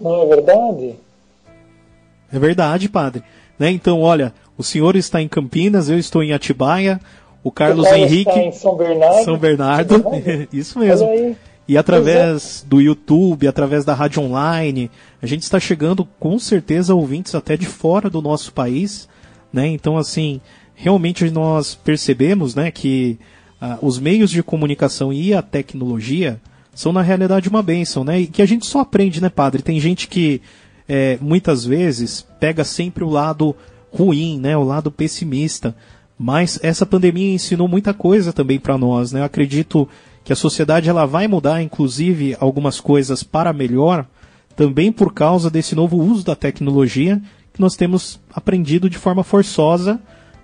Não 0.00 0.22
é 0.22 0.26
verdade? 0.26 0.94
É 2.32 2.38
verdade, 2.38 2.88
padre. 2.88 3.22
Né? 3.58 3.70
Então, 3.70 4.00
olha, 4.00 4.32
o 4.56 4.62
senhor 4.62 4.96
está 4.96 5.20
em 5.20 5.28
Campinas, 5.28 5.90
eu 5.90 5.98
estou 5.98 6.22
em 6.22 6.32
Atibaia, 6.32 7.00
o 7.42 7.50
Carlos, 7.50 7.86
o 7.86 7.88
Carlos 7.88 8.10
Henrique 8.10 8.38
em 8.38 8.52
São 8.52 8.76
Bernardo. 8.76 9.24
São 9.24 9.38
Bernardo, 9.38 10.04
isso 10.52 10.78
mesmo. 10.78 11.36
E 11.66 11.78
através 11.78 12.64
do 12.66 12.80
YouTube, 12.80 13.46
através 13.46 13.84
da 13.84 13.94
rádio 13.94 14.22
online, 14.22 14.90
a 15.22 15.26
gente 15.26 15.42
está 15.42 15.60
chegando 15.60 16.04
com 16.18 16.38
certeza 16.38 16.92
a 16.92 16.96
ouvintes 16.96 17.34
até 17.34 17.56
de 17.56 17.66
fora 17.66 18.10
do 18.10 18.20
nosso 18.20 18.52
país, 18.52 19.08
né? 19.52 19.66
Então 19.68 19.96
assim, 19.96 20.40
realmente 20.74 21.30
nós 21.30 21.74
percebemos 21.74 22.54
né, 22.54 22.70
que 22.70 23.18
ah, 23.60 23.78
os 23.80 23.98
meios 23.98 24.30
de 24.30 24.42
comunicação 24.42 25.12
e 25.12 25.32
a 25.32 25.42
tecnologia 25.42 26.40
são 26.74 26.92
na 26.92 27.02
realidade 27.02 27.48
uma 27.48 27.62
bênção, 27.62 28.02
né? 28.02 28.20
E 28.20 28.26
que 28.26 28.42
a 28.42 28.46
gente 28.46 28.66
só 28.66 28.80
aprende, 28.80 29.20
né, 29.20 29.28
padre? 29.28 29.62
Tem 29.62 29.78
gente 29.78 30.08
que 30.08 30.40
é, 30.88 31.18
muitas 31.20 31.64
vezes 31.64 32.26
pega 32.40 32.64
sempre 32.64 33.04
o 33.04 33.08
lado 33.08 33.54
ruim, 33.92 34.40
né, 34.40 34.56
o 34.56 34.64
lado 34.64 34.90
pessimista. 34.90 35.74
Mas 36.22 36.60
essa 36.62 36.84
pandemia 36.84 37.34
ensinou 37.34 37.66
muita 37.66 37.94
coisa 37.94 38.32
também 38.32 38.60
para 38.60 38.76
nós, 38.76 39.10
né? 39.10 39.20
Eu 39.20 39.24
acredito 39.24 39.88
que 40.22 40.32
a 40.32 40.36
sociedade 40.36 40.90
ela 40.90 41.06
vai 41.06 41.26
mudar, 41.26 41.62
inclusive 41.62 42.36
algumas 42.38 42.78
coisas 42.78 43.22
para 43.22 43.54
melhor, 43.54 44.04
também 44.54 44.92
por 44.92 45.14
causa 45.14 45.48
desse 45.48 45.74
novo 45.74 45.96
uso 45.96 46.24
da 46.24 46.36
tecnologia 46.36 47.20
que 47.54 47.60
nós 47.60 47.74
temos 47.74 48.20
aprendido 48.34 48.90
de 48.90 48.98
forma 48.98 49.24
forçosa 49.24 49.98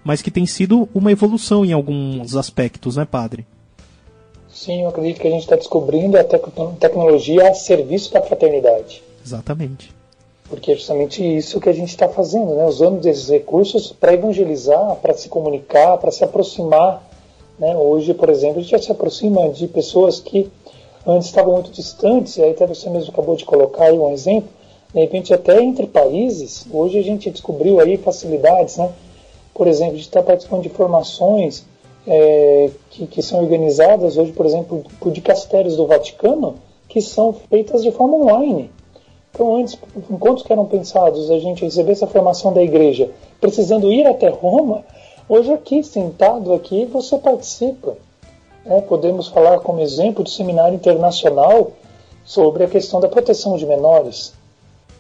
mas 0.07 0.23
que 0.23 0.31
tem 0.31 0.47
sido 0.47 0.89
uma 0.95 1.11
evolução 1.11 1.65
em 1.65 1.73
alguns 1.73 2.37
aspectos, 2.37 2.95
né, 2.95 3.05
padre? 3.05 3.45
Sim, 4.49 4.83
eu 4.83 4.89
acredito 4.89 5.21
que 5.21 5.27
a 5.27 5.31
gente 5.33 5.43
está 5.43 5.57
descobrindo 5.57 6.17
a 6.17 6.23
tec 6.23 6.47
tecnologia 6.79 7.51
a 7.51 7.55
serviço 7.55 8.13
da 8.13 8.23
fraternidade. 8.23 9.03
Exatamente. 9.25 9.93
Porque 10.49 10.73
é 10.73 10.75
justamente 10.75 11.23
isso 11.23 11.61
que 11.61 11.69
a 11.69 11.73
gente 11.73 11.89
está 11.89 12.09
fazendo, 12.09 12.55
né? 12.55 12.65
usando 12.67 13.05
esses 13.07 13.29
recursos 13.29 13.93
para 13.93 14.15
evangelizar, 14.15 14.97
para 14.97 15.15
se 15.15 15.29
comunicar, 15.29 15.99
para 15.99 16.11
se 16.11 16.23
aproximar. 16.23 17.03
Né? 17.59 17.77
Hoje, 17.77 18.15
por 18.15 18.29
exemplo, 18.29 18.59
a 18.59 18.63
gente 18.63 18.71
já 18.71 18.79
se 18.79 18.93
aproxima 18.93 19.49
de 19.49 19.67
pessoas 19.67 20.21
que 20.21 20.51
antes 21.07 21.29
estavam 21.29 21.55
muito 21.55 21.71
distantes, 21.71 22.37
e 22.37 22.43
aí 22.43 22.51
até 22.51 22.67
você 22.67 22.91
mesmo 22.91 23.11
acabou 23.11 23.37
de 23.37 23.45
colocar 23.45 23.85
aí 23.85 23.99
um 23.99 24.13
exemplo, 24.13 24.49
de 24.93 25.01
repente 25.01 25.33
até 25.33 25.63
entre 25.63 25.87
países, 25.87 26.67
hoje 26.73 26.99
a 26.99 27.03
gente 27.03 27.31
descobriu 27.31 27.81
aí 27.81 27.97
facilidades, 27.97 28.77
né? 28.77 28.93
Por 29.55 29.67
exemplo, 29.69 29.95
a 29.95 29.97
gente 29.97 30.07
está 30.07 30.23
participando 30.23 30.63
de 30.63 30.69
formações 30.69 31.65
é, 32.07 32.71
que, 32.91 33.07
que, 33.07 33.23
são 33.23 33.41
organizadas 33.41 34.17
hoje, 34.17 34.33
por 34.33 34.47
exemplo, 34.47 34.85
por 35.01 35.11
dicastérios 35.11 35.77
do 35.77 35.87
Vaticano, 35.87 36.57
que 36.89 37.01
são 37.01 37.33
feitas 37.33 37.83
de 37.83 37.91
forma 37.91 38.17
online. 38.17 38.71
Então, 39.37 39.55
antes, 39.55 39.79
enquanto 40.11 40.43
que 40.45 40.51
eram 40.51 40.65
pensados 40.65 41.31
a 41.31 41.39
gente 41.39 41.63
receber 41.63 41.93
essa 41.93 42.07
formação 42.07 42.55
da 42.55 42.63
igreja, 42.63 43.11
precisando 43.39 43.93
ir 43.93 44.07
até 44.07 44.31
Roma, 44.31 44.83
hoje 45.29 45.53
aqui, 45.53 45.83
sentado 45.83 46.55
aqui, 46.55 46.87
você 46.87 47.19
participa. 47.19 47.99
É, 48.65 48.81
podemos 48.81 49.29
falar 49.29 49.61
como 49.61 49.83
exemplo 49.83 50.25
do 50.25 50.31
seminário 50.31 50.75
internacional 50.75 51.73
sobre 52.25 52.65
a 52.65 52.67
questão 52.67 52.99
da 52.99 53.11
proteção 53.11 53.59
de 53.59 53.67
menores, 53.67 54.33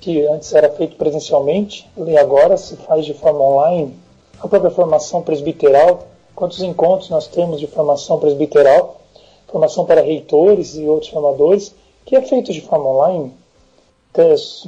que 0.02 0.26
antes 0.26 0.52
era 0.52 0.68
feito 0.68 0.96
presencialmente 0.96 1.88
e 1.96 2.18
agora 2.18 2.58
se 2.58 2.76
faz 2.76 3.06
de 3.06 3.14
forma 3.14 3.40
online 3.40 3.96
a 4.38 4.46
própria 4.46 4.70
formação 4.70 5.22
presbiteral, 5.22 6.08
quantos 6.34 6.60
encontros 6.60 7.08
nós 7.08 7.26
temos 7.26 7.58
de 7.58 7.66
formação 7.66 8.18
presbiteral, 8.18 9.00
formação 9.46 9.86
para 9.86 10.02
reitores 10.02 10.76
e 10.76 10.84
outros 10.84 11.10
formadores, 11.10 11.74
que 12.04 12.14
é 12.14 12.20
feito 12.20 12.52
de 12.52 12.60
forma 12.60 12.86
online. 12.86 13.45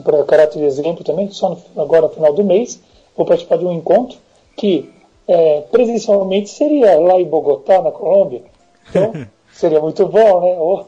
Para 0.02 0.24
caráter 0.24 0.58
de 0.58 0.64
exemplo 0.64 1.04
também, 1.04 1.30
só 1.30 1.50
no, 1.50 1.82
agora 1.82 2.02
no 2.02 2.08
final 2.10 2.32
do 2.32 2.44
mês, 2.44 2.80
vou 3.16 3.26
participar 3.26 3.58
de 3.58 3.64
um 3.64 3.72
encontro 3.72 4.18
que 4.56 4.90
é, 5.26 5.62
presencialmente 5.70 6.50
seria 6.50 6.98
lá 6.98 7.20
em 7.20 7.24
Bogotá, 7.24 7.80
na 7.82 7.90
Colômbia. 7.90 8.42
Então, 8.88 9.12
seria 9.52 9.80
muito 9.80 10.06
bom, 10.06 10.40
né? 10.40 10.56
Ou, 10.58 10.86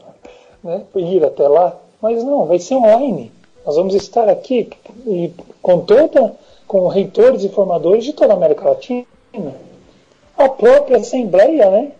né? 0.63 0.81
Ir 0.95 1.23
até 1.23 1.47
lá. 1.47 1.77
Mas 2.01 2.23
não, 2.23 2.45
vai 2.45 2.59
ser 2.59 2.75
online. 2.75 3.31
Nós 3.65 3.75
vamos 3.75 3.93
estar 3.93 4.27
aqui 4.27 4.69
e 5.05 5.31
com 5.61 5.81
toda 5.81 6.35
com 6.71 6.87
reitores 6.87 7.43
e 7.43 7.49
formadores 7.49 8.05
de 8.05 8.13
toda 8.13 8.31
a 8.31 8.37
América 8.37 8.69
Latina. 8.69 9.05
A 10.37 10.47
própria 10.47 10.99
Assembleia, 10.99 11.69
né, 11.69 11.91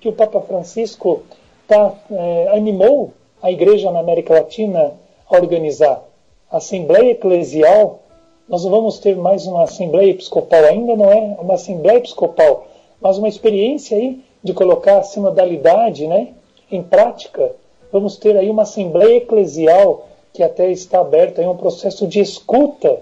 que 0.00 0.08
o 0.08 0.12
Papa 0.12 0.40
Francisco 0.40 1.22
tá, 1.66 1.92
é, 2.10 2.48
animou 2.56 3.12
a 3.42 3.50
Igreja 3.50 3.90
na 3.90 3.98
América 3.98 4.34
Latina 4.34 4.92
a 5.28 5.36
organizar. 5.36 6.04
Assembleia 6.50 7.12
Eclesial, 7.12 8.00
nós 8.48 8.64
não 8.64 8.72
vamos 8.72 8.98
ter 8.98 9.14
mais 9.14 9.46
uma 9.46 9.62
Assembleia 9.62 10.10
Episcopal, 10.10 10.64
ainda 10.64 10.96
não 10.96 11.08
é? 11.08 11.36
Uma 11.40 11.54
Assembleia 11.54 11.98
Episcopal, 11.98 12.66
mas 13.00 13.18
uma 13.18 13.28
experiência 13.28 13.96
aí 13.96 14.18
de 14.42 14.52
colocar 14.52 14.98
a 14.98 15.02
sinodalidade 15.04 16.08
né, 16.08 16.30
em 16.68 16.82
prática. 16.82 17.52
Vamos 17.92 18.16
ter 18.16 18.36
aí 18.36 18.50
uma 18.50 18.62
Assembleia 18.62 19.18
Eclesial 19.18 20.08
que 20.32 20.42
até 20.42 20.72
está 20.72 20.98
aberta 20.98 21.40
em 21.40 21.46
um 21.46 21.56
processo 21.56 22.04
de 22.08 22.18
escuta 22.18 23.00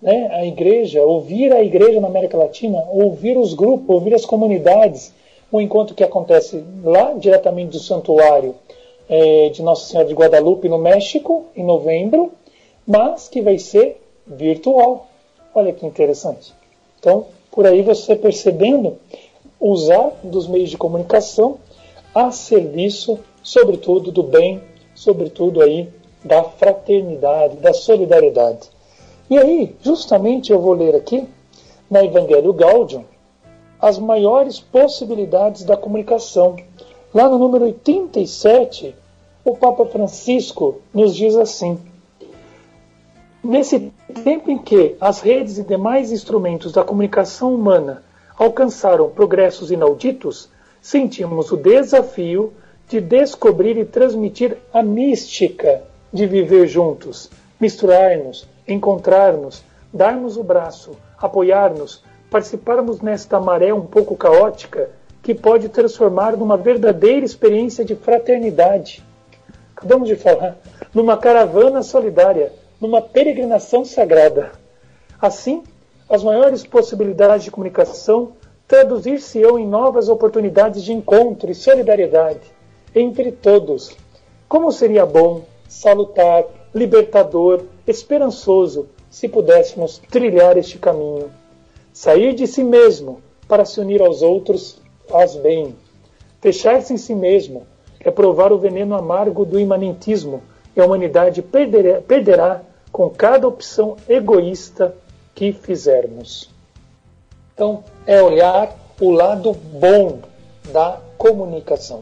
né, 0.00 0.30
a 0.32 0.46
igreja, 0.46 1.02
ouvir 1.02 1.52
a 1.52 1.62
igreja 1.62 2.00
na 2.00 2.08
América 2.08 2.38
Latina, 2.38 2.82
ouvir 2.90 3.36
os 3.36 3.52
grupos, 3.52 3.90
ouvir 3.90 4.14
as 4.14 4.24
comunidades, 4.24 5.12
um 5.52 5.60
encontro 5.60 5.94
que 5.94 6.02
acontece 6.02 6.64
lá 6.82 7.12
diretamente 7.12 7.72
do 7.72 7.78
santuário 7.78 8.54
é, 9.06 9.50
de 9.50 9.60
Nossa 9.62 9.86
Senhora 9.86 10.08
de 10.08 10.14
Guadalupe, 10.14 10.66
no 10.66 10.78
México, 10.78 11.44
em 11.54 11.62
novembro, 11.62 12.32
mas 12.86 13.28
que 13.28 13.42
vai 13.42 13.58
ser 13.58 14.00
virtual. 14.26 15.08
Olha 15.54 15.72
que 15.72 15.86
interessante. 15.86 16.54
Então, 16.98 17.26
por 17.50 17.66
aí 17.66 17.82
você 17.82 18.14
percebendo 18.14 18.96
usar 19.60 20.12
dos 20.22 20.46
meios 20.46 20.70
de 20.70 20.76
comunicação 20.76 21.58
a 22.14 22.30
serviço, 22.30 23.18
sobretudo 23.42 24.12
do 24.12 24.22
bem, 24.22 24.62
sobretudo 24.94 25.60
aí 25.62 25.88
da 26.24 26.42
fraternidade, 26.42 27.56
da 27.56 27.72
solidariedade. 27.72 28.70
E 29.28 29.38
aí, 29.38 29.74
justamente 29.82 30.52
eu 30.52 30.60
vou 30.60 30.72
ler 30.72 30.94
aqui, 30.94 31.26
na 31.90 32.04
Evangelho 32.04 32.52
Gaudium, 32.52 33.04
as 33.80 33.98
maiores 33.98 34.58
possibilidades 34.58 35.64
da 35.64 35.76
comunicação. 35.76 36.56
Lá 37.14 37.28
no 37.28 37.38
número 37.38 37.64
87, 37.64 38.94
o 39.44 39.56
Papa 39.56 39.86
Francisco 39.86 40.76
nos 40.92 41.14
diz 41.14 41.36
assim: 41.36 41.78
Nesse 43.42 43.92
tempo 44.24 44.50
em 44.50 44.58
que 44.58 44.96
as 45.00 45.20
redes 45.20 45.58
e 45.58 45.62
demais 45.62 46.10
instrumentos 46.10 46.72
da 46.72 46.82
comunicação 46.82 47.54
humana 47.54 48.02
alcançaram 48.36 49.08
progressos 49.08 49.70
inauditos, 49.70 50.50
sentimos 50.80 51.50
o 51.52 51.56
desafio 51.56 52.52
de 52.88 53.00
descobrir 53.00 53.76
e 53.76 53.84
transmitir 53.84 54.56
a 54.72 54.82
mística 54.82 55.82
de 56.12 56.26
viver 56.26 56.66
juntos, 56.66 57.30
misturar-nos, 57.60 58.48
encontrar-nos, 58.66 59.64
darmos 59.92 60.36
o 60.36 60.42
braço, 60.42 60.92
apoiar-nos, 61.18 62.02
participarmos 62.30 63.00
nesta 63.00 63.40
maré 63.40 63.72
um 63.72 63.86
pouco 63.86 64.16
caótica 64.16 64.90
que 65.22 65.34
pode 65.34 65.68
transformar 65.68 66.36
numa 66.36 66.56
verdadeira 66.56 67.24
experiência 67.24 67.84
de 67.84 67.96
fraternidade. 67.96 69.02
Acabamos 69.76 70.08
de 70.08 70.16
falar, 70.16 70.56
numa 70.94 71.16
caravana 71.16 71.82
solidária, 71.82 72.52
numa 72.80 73.00
peregrinação 73.00 73.84
sagrada. 73.84 74.52
Assim, 75.20 75.62
as 76.08 76.22
maiores 76.22 76.64
possibilidades 76.66 77.44
de 77.44 77.50
comunicação 77.50 78.32
traduzir-se-ão 78.68 79.58
em 79.58 79.66
novas 79.66 80.08
oportunidades 80.08 80.82
de 80.82 80.92
encontro 80.92 81.50
e 81.50 81.54
solidariedade 81.54 82.40
entre 82.94 83.30
todos. 83.30 83.96
Como 84.48 84.72
seria 84.72 85.06
bom, 85.06 85.42
salutar, 85.68 86.44
libertador, 86.74 87.64
esperançoso 87.86 88.88
se 89.08 89.28
pudéssemos 89.28 89.98
trilhar 90.10 90.56
este 90.56 90.78
caminho. 90.78 91.30
Sair 91.92 92.34
de 92.34 92.46
si 92.46 92.62
mesmo 92.62 93.20
para 93.48 93.64
se 93.64 93.80
unir 93.80 94.02
aos 94.02 94.22
outros 94.22 94.80
faz 95.08 95.36
bem. 95.36 95.74
Fechar-se 96.40 96.92
em 96.92 96.96
si 96.96 97.14
mesmo 97.14 97.66
é 98.00 98.10
provar 98.10 98.52
o 98.52 98.58
veneno 98.58 98.94
amargo 98.94 99.44
do 99.44 99.58
imanentismo 99.58 100.42
e 100.76 100.80
a 100.80 100.84
humanidade 100.84 101.40
perderá, 101.40 102.00
perderá 102.00 102.62
com 102.96 103.10
cada 103.10 103.46
opção 103.46 103.94
egoísta 104.08 104.94
que 105.34 105.52
fizermos. 105.52 106.48
Então, 107.52 107.84
é 108.06 108.22
olhar 108.22 108.74
o 108.98 109.10
lado 109.10 109.52
bom 109.52 110.20
da 110.72 110.98
comunicação. 111.18 112.00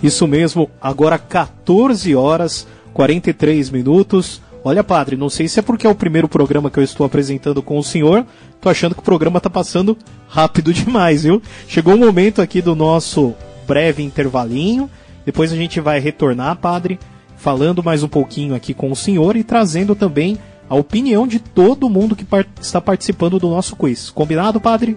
Isso 0.00 0.28
mesmo, 0.28 0.70
agora 0.80 1.18
14 1.18 2.14
horas 2.14 2.68
43 2.94 3.70
minutos. 3.70 4.40
Olha, 4.62 4.84
padre, 4.84 5.16
não 5.16 5.28
sei 5.28 5.48
se 5.48 5.58
é 5.58 5.62
porque 5.62 5.88
é 5.88 5.90
o 5.90 5.94
primeiro 5.96 6.28
programa 6.28 6.70
que 6.70 6.78
eu 6.78 6.84
estou 6.84 7.04
apresentando 7.04 7.60
com 7.64 7.76
o 7.76 7.82
senhor, 7.82 8.24
tô 8.60 8.68
achando 8.68 8.94
que 8.94 9.00
o 9.00 9.04
programa 9.04 9.40
tá 9.40 9.50
passando 9.50 9.98
rápido 10.28 10.70
demais, 10.72 11.24
viu? 11.24 11.42
Chegou 11.66 11.96
o 11.96 11.98
momento 11.98 12.40
aqui 12.40 12.62
do 12.62 12.76
nosso 12.76 13.34
breve 13.66 14.04
intervalinho. 14.04 14.88
Depois 15.24 15.52
a 15.52 15.56
gente 15.56 15.80
vai 15.80 15.98
retornar, 15.98 16.54
padre, 16.58 17.00
falando 17.36 17.82
mais 17.82 18.02
um 18.02 18.08
pouquinho 18.08 18.54
aqui 18.54 18.74
com 18.74 18.90
o 18.90 18.96
senhor 18.96 19.36
e 19.36 19.44
trazendo 19.44 19.94
também 19.94 20.38
a 20.68 20.74
opinião 20.74 21.26
de 21.26 21.38
todo 21.38 21.88
mundo 21.88 22.16
que 22.16 22.24
part 22.24 22.48
está 22.60 22.80
participando 22.80 23.38
do 23.38 23.48
nosso 23.48 23.76
quiz. 23.76 24.10
Combinado, 24.10 24.60
padre? 24.60 24.96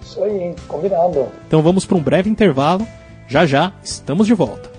Isso 0.00 0.22
aí, 0.22 0.54
combinado. 0.66 1.26
Então 1.46 1.62
vamos 1.62 1.84
para 1.84 1.96
um 1.96 2.02
breve 2.02 2.30
intervalo. 2.30 2.86
Já 3.26 3.44
já 3.44 3.72
estamos 3.82 4.26
de 4.26 4.34
volta. 4.34 4.70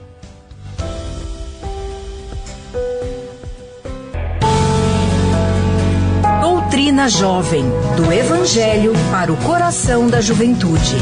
Doutrina 6.42 7.10
Jovem, 7.10 7.64
do 7.96 8.12
Evangelho 8.12 8.94
para 9.12 9.32
o 9.32 9.38
coração 9.38 10.08
da 10.08 10.22
juventude. 10.22 10.96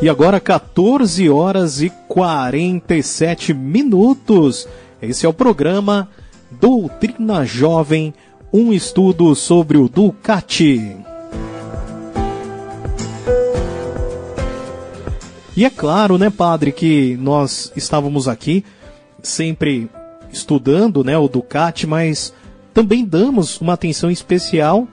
E 0.00 0.10
agora 0.10 0.38
14 0.38 1.30
horas 1.30 1.80
e 1.80 1.88
47 2.06 3.54
minutos. 3.54 4.68
Esse 5.00 5.24
é 5.24 5.28
o 5.28 5.32
programa 5.32 6.08
Doutrina 6.50 7.46
Jovem, 7.46 8.12
um 8.52 8.74
estudo 8.74 9.34
sobre 9.34 9.78
o 9.78 9.88
Ducati. 9.88 10.96
E 15.56 15.64
é 15.64 15.70
claro, 15.70 16.18
né, 16.18 16.28
padre, 16.28 16.72
que 16.72 17.16
nós 17.16 17.72
estávamos 17.74 18.28
aqui 18.28 18.62
sempre 19.22 19.88
estudando, 20.30 21.02
né, 21.02 21.16
o 21.16 21.26
Ducati, 21.26 21.86
mas 21.86 22.34
também 22.74 23.02
damos 23.02 23.58
uma 23.62 23.72
atenção 23.72 24.10
especial 24.10 24.86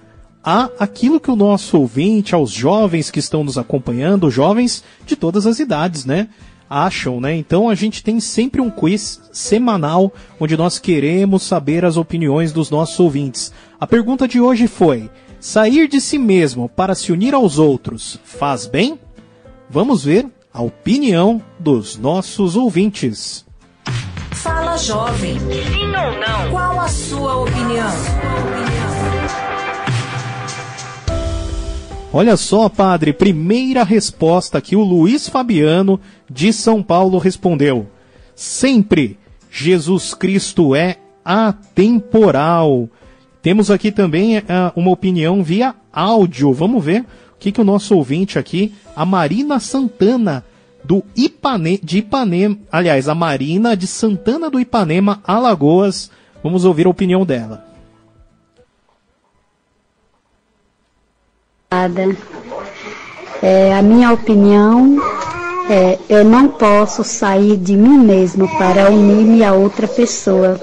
a 0.43 0.69
aquilo 0.77 1.19
que 1.19 1.31
o 1.31 1.35
nosso 1.35 1.79
ouvinte, 1.79 2.35
aos 2.35 2.51
jovens 2.51 3.09
que 3.09 3.19
estão 3.19 3.43
nos 3.43 3.57
acompanhando, 3.57 4.29
jovens 4.29 4.83
de 5.05 5.15
todas 5.15 5.47
as 5.47 5.59
idades, 5.59 6.05
né? 6.05 6.27
Acham, 6.69 7.21
né? 7.21 7.35
Então 7.35 7.69
a 7.69 7.75
gente 7.75 8.03
tem 8.03 8.19
sempre 8.19 8.59
um 8.59 8.69
quiz 8.69 9.21
semanal 9.31 10.11
onde 10.39 10.57
nós 10.57 10.79
queremos 10.79 11.43
saber 11.43 11.85
as 11.85 11.97
opiniões 11.97 12.51
dos 12.51 12.69
nossos 12.69 12.99
ouvintes. 12.99 13.53
A 13.79 13.87
pergunta 13.87 14.27
de 14.27 14.41
hoje 14.41 14.67
foi: 14.67 15.09
sair 15.39 15.87
de 15.87 16.01
si 16.01 16.17
mesmo 16.17 16.67
para 16.67 16.95
se 16.95 17.11
unir 17.11 17.33
aos 17.33 17.59
outros 17.59 18.19
faz 18.23 18.65
bem? 18.65 18.99
Vamos 19.69 20.03
ver 20.03 20.27
a 20.53 20.61
opinião 20.61 21.41
dos 21.59 21.97
nossos 21.97 22.55
ouvintes. 22.55 23.45
Fala 24.31 24.77
jovem. 24.77 25.39
Sim 25.39 25.85
ou 25.87 26.19
não? 26.19 26.51
Qual 26.51 26.79
a 26.79 26.87
sua 26.87 27.37
opinião? 27.37 28.82
Olha 32.15 32.37
só, 32.37 32.69
padre, 32.69 33.11
primeira 33.11 33.83
resposta 33.83 34.61
que 34.61 34.75
o 34.75 34.83
Luiz 34.83 35.27
Fabiano 35.27 35.99
de 36.29 36.53
São 36.53 36.83
Paulo 36.83 37.17
respondeu. 37.17 37.87
Sempre 38.35 39.17
Jesus 39.49 40.13
Cristo 40.13 40.75
é 40.75 40.97
atemporal. 41.25 42.87
Temos 43.41 43.71
aqui 43.71 43.91
também 43.91 44.37
uh, 44.37 44.43
uma 44.75 44.91
opinião 44.91 45.41
via 45.41 45.73
áudio. 45.91 46.53
Vamos 46.53 46.85
ver 46.85 47.01
o 47.01 47.05
que, 47.39 47.51
que 47.51 47.59
o 47.59 47.65
nosso 47.65 47.95
ouvinte 47.95 48.37
aqui, 48.37 48.75
a 48.95 49.03
Marina 49.03 49.59
Santana, 49.59 50.45
do 50.83 51.03
Ipane, 51.15 51.79
de 51.83 51.97
Ipanema, 51.97 52.59
aliás, 52.71 53.09
a 53.09 53.15
Marina 53.15 53.75
de 53.75 53.87
Santana 53.87 54.51
do 54.51 54.59
Ipanema, 54.59 55.19
Alagoas. 55.23 56.11
Vamos 56.43 56.63
ouvir 56.63 56.85
a 56.85 56.91
opinião 56.91 57.25
dela. 57.25 57.72
É, 63.41 63.73
a 63.73 63.81
minha 63.81 64.11
opinião 64.11 64.97
é, 65.69 65.97
eu 66.09 66.23
não 66.23 66.47
posso 66.47 67.03
sair 67.03 67.57
de 67.57 67.75
mim 67.75 67.97
mesmo 67.97 68.47
para 68.57 68.89
unir-me 68.89 69.43
a 69.43 69.53
outra 69.53 69.87
pessoa. 69.87 70.59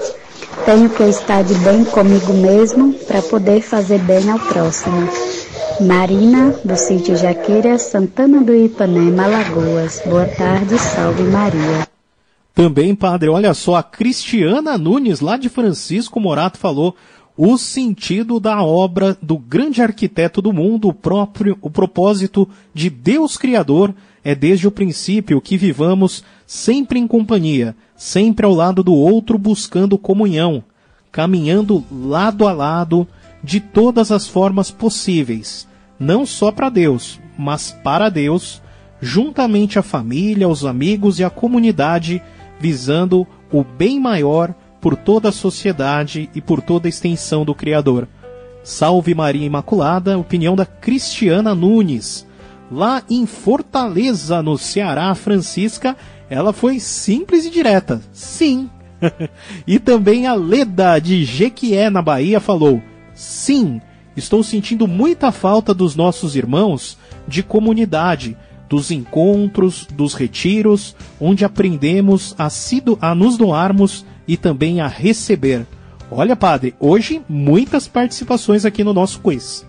Tenho 0.65 0.89
que 0.89 1.03
estar 1.03 1.43
de 1.43 1.55
bem 1.55 1.83
comigo 1.83 2.33
mesmo 2.33 2.93
para 2.93 3.21
poder 3.21 3.61
fazer 3.61 3.99
bem 3.99 4.29
ao 4.29 4.39
próximo. 4.39 5.09
Marina, 5.79 6.55
do 6.63 6.75
sítio 6.75 7.15
Jaqueira, 7.15 7.79
Santana 7.79 8.41
do 8.41 8.53
Ipanema, 8.53 9.23
Alagoas. 9.23 10.01
Boa 10.05 10.25
tarde, 10.25 10.77
salve 10.77 11.23
Maria. 11.23 11.87
Também, 12.53 12.93
padre, 12.93 13.29
olha 13.29 13.53
só, 13.53 13.75
a 13.75 13.83
Cristiana 13.83 14.77
Nunes, 14.77 15.21
lá 15.21 15.37
de 15.37 15.49
Francisco 15.49 16.19
Morato, 16.19 16.59
falou 16.59 16.95
o 17.43 17.57
sentido 17.57 18.39
da 18.39 18.61
obra 18.61 19.17
do 19.19 19.35
grande 19.35 19.81
arquiteto 19.81 20.43
do 20.43 20.53
mundo, 20.53 20.89
o 20.89 20.93
próprio, 20.93 21.57
o 21.59 21.71
propósito 21.71 22.47
de 22.71 22.87
Deus 22.87 23.35
Criador 23.35 23.95
é 24.23 24.35
desde 24.35 24.67
o 24.67 24.71
princípio 24.71 25.41
que 25.41 25.57
vivamos 25.57 26.23
sempre 26.45 26.99
em 26.99 27.07
companhia, 27.07 27.75
sempre 27.95 28.45
ao 28.45 28.53
lado 28.53 28.83
do 28.83 28.93
outro 28.93 29.39
buscando 29.39 29.97
comunhão, 29.97 30.63
caminhando 31.11 31.83
lado 31.91 32.47
a 32.47 32.53
lado 32.53 33.07
de 33.43 33.59
todas 33.59 34.11
as 34.11 34.27
formas 34.27 34.69
possíveis, 34.69 35.67
não 35.99 36.27
só 36.27 36.51
para 36.51 36.69
Deus, 36.69 37.19
mas 37.35 37.71
para 37.83 38.07
Deus, 38.09 38.61
juntamente 39.01 39.79
à 39.79 39.81
família, 39.81 40.45
aos 40.45 40.63
amigos 40.63 41.17
e 41.17 41.23
à 41.23 41.29
comunidade, 41.31 42.21
visando 42.59 43.25
o 43.51 43.63
bem 43.63 43.99
maior 43.99 44.53
por 44.81 44.95
toda 44.95 45.29
a 45.29 45.31
sociedade 45.31 46.29
e 46.33 46.41
por 46.41 46.61
toda 46.61 46.87
a 46.87 46.89
extensão 46.89 47.45
do 47.45 47.53
Criador. 47.53 48.07
Salve 48.63 49.13
Maria 49.13 49.45
Imaculada, 49.45 50.17
opinião 50.17 50.55
da 50.55 50.65
Cristiana 50.65 51.53
Nunes. 51.55 52.27
Lá 52.71 53.03
em 53.09 53.25
Fortaleza, 53.25 54.41
no 54.41 54.57
Ceará, 54.57 55.13
Francisca, 55.13 55.95
ela 56.29 56.51
foi 56.51 56.79
simples 56.79 57.45
e 57.45 57.49
direta. 57.49 58.01
Sim. 58.11 58.69
e 59.67 59.79
também 59.79 60.25
a 60.27 60.33
Leda, 60.33 60.99
de 60.99 61.23
Jequié, 61.25 61.89
na 61.89 62.01
Bahia, 62.01 62.39
falou: 62.39 62.81
Sim, 63.13 63.81
estou 64.15 64.43
sentindo 64.43 64.87
muita 64.87 65.31
falta 65.31 65.73
dos 65.73 65.95
nossos 65.95 66.35
irmãos 66.35 66.97
de 67.27 67.43
comunidade, 67.43 68.37
dos 68.69 68.89
encontros, 68.91 69.85
dos 69.91 70.13
retiros, 70.13 70.95
onde 71.19 71.43
aprendemos 71.43 72.33
a, 72.37 72.47
a 73.01 73.15
nos 73.15 73.37
doarmos 73.37 74.05
e 74.27 74.37
também 74.37 74.81
a 74.81 74.87
receber. 74.87 75.65
Olha, 76.09 76.35
padre, 76.35 76.75
hoje 76.79 77.21
muitas 77.27 77.87
participações 77.87 78.65
aqui 78.65 78.83
no 78.83 78.93
nosso 78.93 79.21
quiz. 79.21 79.65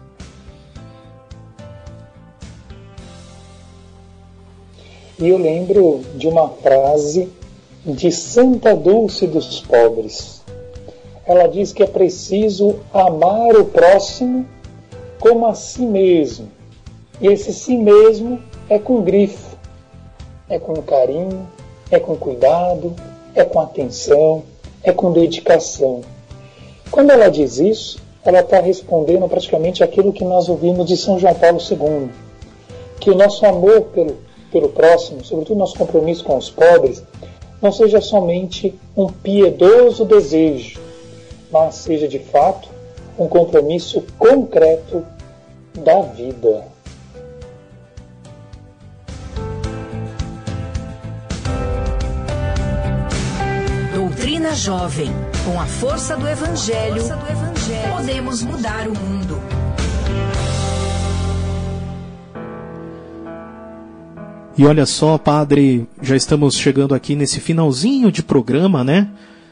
E 5.19 5.29
eu 5.29 5.39
lembro 5.39 6.01
de 6.17 6.27
uma 6.27 6.49
frase 6.49 7.29
de 7.87 8.11
Santa 8.11 8.75
Dulce 8.75 9.27
dos 9.27 9.61
Pobres. 9.61 10.43
Ela 11.25 11.47
diz 11.47 11.73
que 11.73 11.83
é 11.83 11.87
preciso 11.87 12.81
amar 12.93 13.55
o 13.57 13.65
próximo 13.67 14.45
como 15.21 15.47
a 15.47 15.55
si 15.55 15.87
mesmo. 15.87 16.49
E 17.21 17.29
esse 17.29 17.53
si 17.53 17.77
mesmo 17.77 18.41
é 18.69 18.81
com 18.81 19.03
grifo, 19.03 19.57
é 20.49 20.59
com 20.59 20.75
carinho, 20.83 21.49
é 21.89 22.01
com 22.01 22.17
cuidado, 22.17 22.93
é 23.35 23.45
com 23.45 23.61
atenção, 23.61 24.43
é 24.83 24.93
com 24.93 25.13
dedicação. 25.13 26.03
Quando 26.91 27.11
ela 27.11 27.29
diz 27.29 27.59
isso, 27.59 27.99
ela 28.25 28.41
está 28.41 28.61
respondendo 28.61 29.29
praticamente 29.29 29.83
aquilo 29.83 30.13
que 30.13 30.25
nós 30.25 30.49
ouvimos 30.49 30.87
de 30.87 30.97
São 30.97 31.19
João 31.19 31.35
Paulo 31.35 31.59
II, 31.59 32.11
que 33.01 33.11
o 33.11 33.17
nosso 33.17 33.45
amor 33.45 33.83
pelo, 33.95 34.17
pelo 34.51 34.69
próximo, 34.69 35.25
sobretudo 35.25 35.59
nosso 35.59 35.77
compromisso 35.77 36.25
com 36.25 36.37
os 36.37 36.51
pobres, 36.51 37.03
não 37.61 37.73
seja 37.73 38.01
somente 38.01 38.75
um 38.97 39.07
piedoso 39.07 40.05
desejo, 40.05 40.81
mas 41.51 41.77
seja 41.77 42.09
de 42.09 42.19
fato 42.19 42.69
um 43.19 43.29
compromisso 43.29 44.05
concreto 44.19 45.05
da 45.75 46.01
vida. 46.03 46.72
Doutrina 54.43 54.55
Jovem. 54.57 55.11
Com 55.45 55.61
a 55.61 55.67
força 55.67 56.17
do 56.17 56.29
Evangelho, 56.29 57.01
força 57.01 57.17
do 57.17 57.27
evangelho 57.31 57.97
podemos 57.97 58.43
mudar 58.43 58.89
o 58.89 58.99
mundo. 58.99 59.41
E 64.59 64.67
olha 64.67 64.85
só, 64.85 65.17
padre, 65.17 65.87
já 66.01 66.17
estamos 66.17 66.57
chegando 66.57 66.93
aqui 66.93 67.15
nesse 67.15 67.39
finalzinho 67.39 68.11
de 68.11 68.21
programa, 68.21 68.83
né? 68.83 69.09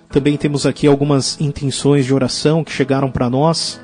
Também 0.08 0.36
temos 0.36 0.66
aqui 0.66 0.88
algumas 0.88 1.40
intenções 1.40 2.04
de 2.04 2.12
oração 2.12 2.64
que 2.64 2.72
chegaram 2.72 3.12
para 3.12 3.30
nós. 3.30 3.80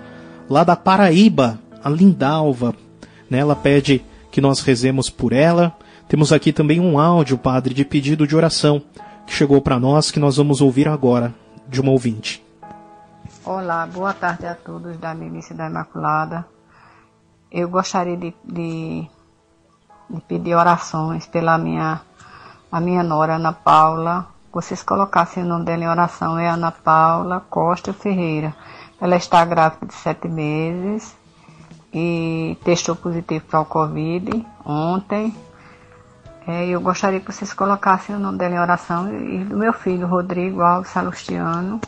Lá 0.51 0.65
da 0.65 0.75
Paraíba, 0.75 1.59
a 1.85 1.89
Lindalva, 1.89 2.75
né? 3.31 3.39
Ela 3.39 3.55
pede 3.55 4.05
que 4.33 4.41
nós 4.41 4.61
rezemos 4.61 5.09
por 5.09 5.33
ela. 5.33 5.73
Temos 6.09 6.33
aqui 6.33 6.53
também 6.53 6.81
um 6.81 6.99
áudio, 6.99 7.39
padre, 7.39 7.73
de 7.73 7.85
pedido 7.85 8.27
de 8.27 8.35
oração 8.35 8.83
que 9.27 9.33
chegou 9.35 9.61
para 9.61 9.79
nós 9.79 10.11
que 10.11 10.21
nós 10.21 10.37
vamos 10.37 10.61
ouvir 10.61 10.89
agora 10.89 11.35
de 11.69 11.81
uma 11.81 11.91
ouvinte. 11.91 12.45
Olá, 13.45 13.87
boa 13.87 14.13
tarde 14.15 14.47
a 14.47 14.55
todos 14.55 14.97
da 14.99 15.15
Milícia 15.15 15.55
da 15.55 15.67
Imaculada. 15.67 16.47
Eu 17.51 17.69
gostaria 17.69 18.17
de, 18.17 18.35
de, 18.45 19.07
de 20.09 20.21
pedir 20.23 20.55
orações 20.55 21.27
pela 21.27 21.59
minha, 21.59 22.01
a 22.71 22.81
minha 22.81 23.03
nora 23.03 23.37
Ana 23.37 23.53
Paula. 23.53 24.27
Vocês 24.53 24.83
colocassem 24.83 25.43
o 25.43 25.47
nome 25.47 25.65
dela 25.65 25.85
em 25.85 25.89
oração, 25.89 26.39
é 26.39 26.49
Ana 26.49 26.73
Paula 26.73 27.45
Costa 27.51 27.93
Ferreira. 27.93 28.55
Ela 29.01 29.17
está 29.17 29.45
grávida 29.45 29.87
de 29.87 29.95
sete 29.95 30.29
meses 30.29 31.15
e 31.93 32.57
testou 32.65 32.97
positivo 32.97 33.45
para 33.45 33.61
o 33.61 33.67
Covid 33.67 34.47
ontem 34.65 35.35
É, 36.47 36.69
eu 36.69 36.81
gostaria 36.81 37.19
que 37.19 37.33
vocês 37.33 37.53
colocassem 37.53 38.15
o 38.15 38.21
nome 38.21 38.39
dela 38.39 38.55
em 38.55 38.61
oração 38.61 39.13
e 39.13 39.45
do 39.45 39.57
meu 39.57 39.73
filho, 39.73 40.07
Rodrigo 40.07 40.61
Alves 40.61 40.93
Salustiano, 40.93 41.81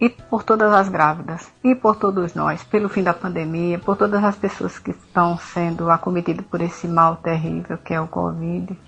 e 0.00 0.08
por 0.08 0.42
todas 0.42 0.72
as 0.72 0.88
grávidas, 0.88 1.52
e 1.62 1.74
por 1.74 1.96
todos 1.96 2.32
nós, 2.34 2.64
pelo 2.64 2.88
fim 2.88 3.02
da 3.02 3.12
pandemia, 3.12 3.78
por 3.78 3.98
todas 3.98 4.24
as 4.24 4.34
pessoas 4.36 4.78
que 4.78 4.92
estão 4.92 5.36
sendo 5.36 5.90
acometidas 5.90 6.46
por 6.46 6.62
esse 6.62 6.88
mal 6.88 7.16
terrível 7.16 7.76
que 7.76 7.92
é 7.92 8.00
o 8.00 8.08
Covid. 8.08 8.78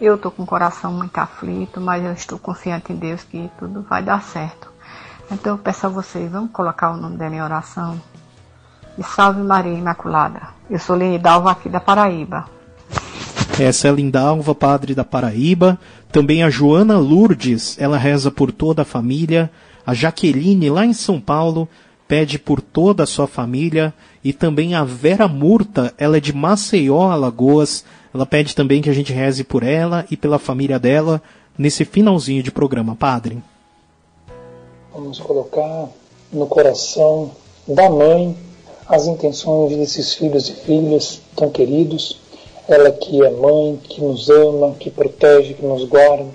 Eu 0.00 0.14
estou 0.14 0.30
com 0.30 0.44
o 0.44 0.46
coração 0.46 0.92
muito 0.92 1.18
aflito, 1.18 1.80
mas 1.80 2.04
eu 2.04 2.12
estou 2.12 2.38
confiante 2.38 2.92
em 2.92 2.96
Deus 2.96 3.24
que 3.24 3.50
tudo 3.58 3.82
vai 3.82 4.04
dar 4.04 4.22
certo. 4.22 4.72
Então 5.32 5.54
eu 5.54 5.58
peço 5.58 5.84
a 5.84 5.90
vocês, 5.90 6.30
vamos 6.30 6.52
colocar 6.52 6.92
o 6.92 6.96
nome 6.96 7.16
dela 7.16 7.34
em 7.34 7.42
oração. 7.42 8.00
E 8.96 9.02
salve 9.02 9.42
Maria 9.42 9.76
Imaculada. 9.76 10.48
Eu 10.70 10.78
sou 10.78 10.94
Lenidalva 10.94 11.50
aqui 11.50 11.68
da 11.68 11.80
Paraíba. 11.80 12.57
Essa 13.60 13.88
é 13.88 13.90
a 13.90 13.94
Lindalva, 13.94 14.54
padre 14.54 14.94
da 14.94 15.04
Paraíba. 15.04 15.80
Também 16.12 16.44
a 16.44 16.50
Joana 16.50 16.96
Lourdes, 16.96 17.76
ela 17.80 17.98
reza 17.98 18.30
por 18.30 18.52
toda 18.52 18.82
a 18.82 18.84
família. 18.84 19.50
A 19.84 19.92
Jaqueline, 19.94 20.70
lá 20.70 20.86
em 20.86 20.92
São 20.92 21.20
Paulo, 21.20 21.68
pede 22.06 22.38
por 22.38 22.60
toda 22.60 23.02
a 23.02 23.06
sua 23.06 23.26
família. 23.26 23.92
E 24.22 24.32
também 24.32 24.74
a 24.74 24.84
Vera 24.84 25.26
Murta, 25.26 25.92
ela 25.98 26.18
é 26.18 26.20
de 26.20 26.32
Maceió, 26.32 27.10
Alagoas. 27.10 27.84
Ela 28.14 28.24
pede 28.24 28.54
também 28.54 28.80
que 28.80 28.90
a 28.90 28.92
gente 28.92 29.12
reze 29.12 29.42
por 29.42 29.64
ela 29.64 30.06
e 30.08 30.16
pela 30.16 30.38
família 30.38 30.78
dela 30.78 31.20
nesse 31.58 31.84
finalzinho 31.84 32.44
de 32.44 32.52
programa, 32.52 32.94
padre. 32.94 33.42
Vamos 34.94 35.18
colocar 35.18 35.88
no 36.32 36.46
coração 36.46 37.32
da 37.66 37.90
mãe 37.90 38.36
as 38.86 39.08
intenções 39.08 39.76
desses 39.76 40.14
filhos 40.14 40.48
e 40.48 40.52
filhas 40.52 41.20
tão 41.34 41.50
queridos. 41.50 42.27
Ela 42.68 42.90
que 42.90 43.24
é 43.24 43.30
mãe, 43.30 43.80
que 43.82 44.00
nos 44.02 44.28
ama, 44.28 44.74
que 44.78 44.90
protege, 44.90 45.54
que 45.54 45.64
nos 45.64 45.84
guarda, 45.84 46.26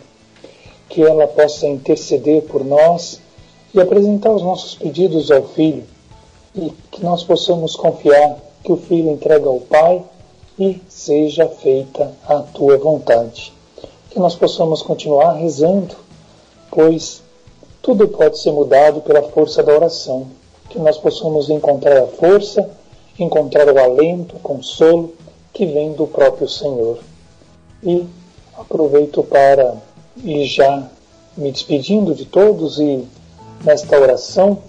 que 0.89 1.03
ela 1.03 1.27
possa 1.27 1.67
interceder 1.67 2.41
por 2.43 2.65
nós 2.65 3.21
e 3.73 3.79
apresentar 3.79 4.31
os 4.31 4.41
nossos 4.41 4.75
pedidos 4.75 5.29
ao 5.29 5.43
filho 5.43 5.83
e 6.55 6.71
que 6.91 7.03
nós 7.03 7.23
possamos 7.23 7.75
confiar 7.75 8.37
que 8.63 8.71
o 8.71 8.77
filho 8.77 9.11
entrega 9.11 9.47
ao 9.47 9.59
pai 9.59 10.03
e 10.57 10.79
seja 10.87 11.47
feita 11.47 12.11
a 12.27 12.39
tua 12.39 12.77
vontade. 12.77 13.51
Que 14.09 14.19
nós 14.19 14.35
possamos 14.35 14.81
continuar 14.81 15.33
rezando, 15.33 15.95
pois 16.69 17.23
tudo 17.81 18.07
pode 18.07 18.37
ser 18.37 18.51
mudado 18.51 19.01
pela 19.01 19.23
força 19.23 19.63
da 19.63 19.73
oração. 19.73 20.27
Que 20.69 20.79
nós 20.79 20.97
possamos 20.97 21.49
encontrar 21.49 21.97
a 21.97 22.07
força, 22.07 22.69
encontrar 23.19 23.67
o 23.69 23.79
alento, 23.79 24.35
o 24.35 24.39
consolo 24.39 25.13
que 25.53 25.65
vem 25.65 25.93
do 25.93 26.07
próprio 26.07 26.49
Senhor. 26.49 26.99
E 27.83 28.05
aproveito 28.57 29.23
para 29.23 29.75
ir 30.23 30.45
já 30.45 30.89
me 31.37 31.51
despedindo 31.51 32.13
de 32.13 32.25
todos 32.25 32.79
e 32.79 33.07
nesta 33.63 33.99
oração 33.99 34.59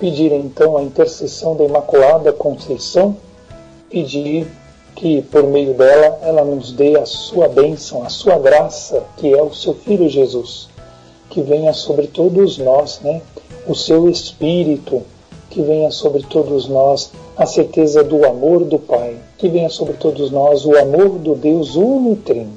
pedir 0.00 0.32
então 0.32 0.78
a 0.78 0.82
intercessão 0.82 1.54
da 1.54 1.64
Imaculada 1.64 2.32
Conceição, 2.32 3.14
pedir 3.90 4.46
que 4.96 5.20
por 5.22 5.44
meio 5.44 5.74
dela 5.74 6.18
ela 6.22 6.44
nos 6.44 6.72
dê 6.72 6.98
a 6.98 7.04
sua 7.04 7.48
bênção, 7.48 8.02
a 8.02 8.08
sua 8.08 8.38
graça, 8.38 9.04
que 9.18 9.32
é 9.32 9.42
o 9.42 9.54
seu 9.54 9.74
Filho 9.74 10.08
Jesus, 10.08 10.68
que 11.28 11.42
venha 11.42 11.72
sobre 11.74 12.06
todos 12.06 12.56
nós, 12.58 13.00
né? 13.00 13.20
O 13.66 13.74
seu 13.74 14.08
Espírito, 14.08 15.02
que 15.50 15.60
venha 15.62 15.90
sobre 15.90 16.22
todos 16.22 16.68
nós 16.68 17.10
a 17.36 17.44
certeza 17.44 18.04
do 18.04 18.24
amor 18.24 18.64
do 18.64 18.78
Pai, 18.78 19.16
que 19.36 19.48
venha 19.48 19.68
sobre 19.68 19.94
todos 19.94 20.30
nós 20.30 20.64
o 20.64 20.76
amor 20.78 21.18
do 21.18 21.34
Deus 21.34 21.74
unitrino. 21.74 22.52